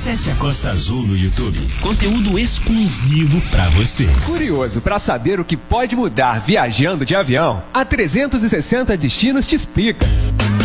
Acesse 0.02 0.32
a 0.32 0.36
Costa 0.36 0.72
Azul 0.72 1.06
no 1.06 1.16
YouTube. 1.16 1.60
Conteúdo 1.80 2.40
exclusivo 2.40 3.40
para 3.52 3.70
você. 3.70 4.08
Curioso 4.26 4.82
para 4.82 4.98
saber 4.98 5.40
o 5.40 5.46
que 5.46 5.56
pode 5.56 5.96
mudar 5.96 6.42
viajando 6.42 7.06
de 7.06 7.16
avião? 7.16 7.62
A 7.72 7.86
360 7.86 8.98
Destinos 8.98 9.46
te 9.46 9.54
explica. 9.54 10.04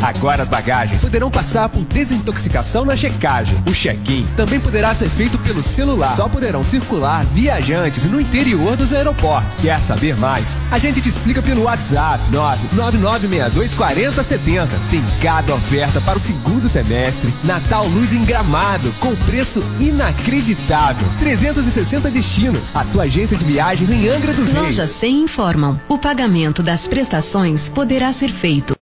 Agora 0.02 0.42
as 0.42 0.48
bagagens 0.48 1.02
poderão 1.02 1.30
passar 1.30 1.68
por 1.68 1.84
desintoxicação 1.84 2.84
na 2.84 2.96
checagem. 2.96 3.62
O 3.66 3.72
check-in 3.72 4.26
também 4.36 4.58
poderá 4.60 4.94
ser 4.94 5.08
feito 5.08 5.36
pelo 5.38 5.62
celular. 5.62 6.14
Só 6.14 6.28
poderão 6.28 6.62
circular 6.64 7.24
viajantes 7.24 8.04
no 8.04 8.20
interior 8.20 8.76
dos 8.76 8.92
aeroportos. 8.92 9.62
Quer 9.62 9.80
saber 9.80 10.16
mais? 10.16 10.58
A 10.70 10.78
gente 10.78 11.00
te 11.00 11.08
explica 11.08 11.42
pelo 11.42 11.62
WhatsApp 11.62 12.22
999624070. 12.32 14.68
Tem 14.90 15.02
cada 15.22 15.54
oferta 15.54 16.00
para 16.00 16.18
o 16.18 16.20
segundo 16.20 16.68
semestre. 16.68 17.32
Natal 17.44 17.86
Luz 17.88 18.12
em 18.12 18.24
Gramado 18.24 18.92
com 19.00 19.14
preço 19.16 19.62
inacreditável. 19.80 21.06
360 21.18 22.10
destinos. 22.10 22.74
A 22.74 22.84
sua 22.84 23.04
agência 23.04 23.36
de 23.36 23.44
viagens 23.44 23.90
em 23.90 24.08
Angra 24.08 24.32
dos 24.32 24.48
Reis. 24.48 24.66
Lojas 24.66 24.90
100 24.90 25.22
informam. 25.22 25.78
O 25.88 25.98
pagamento 25.98 26.62
das 26.62 26.86
prestações 26.86 27.68
poderá 27.68 28.12
ser 28.12 28.28
feito 28.28 28.75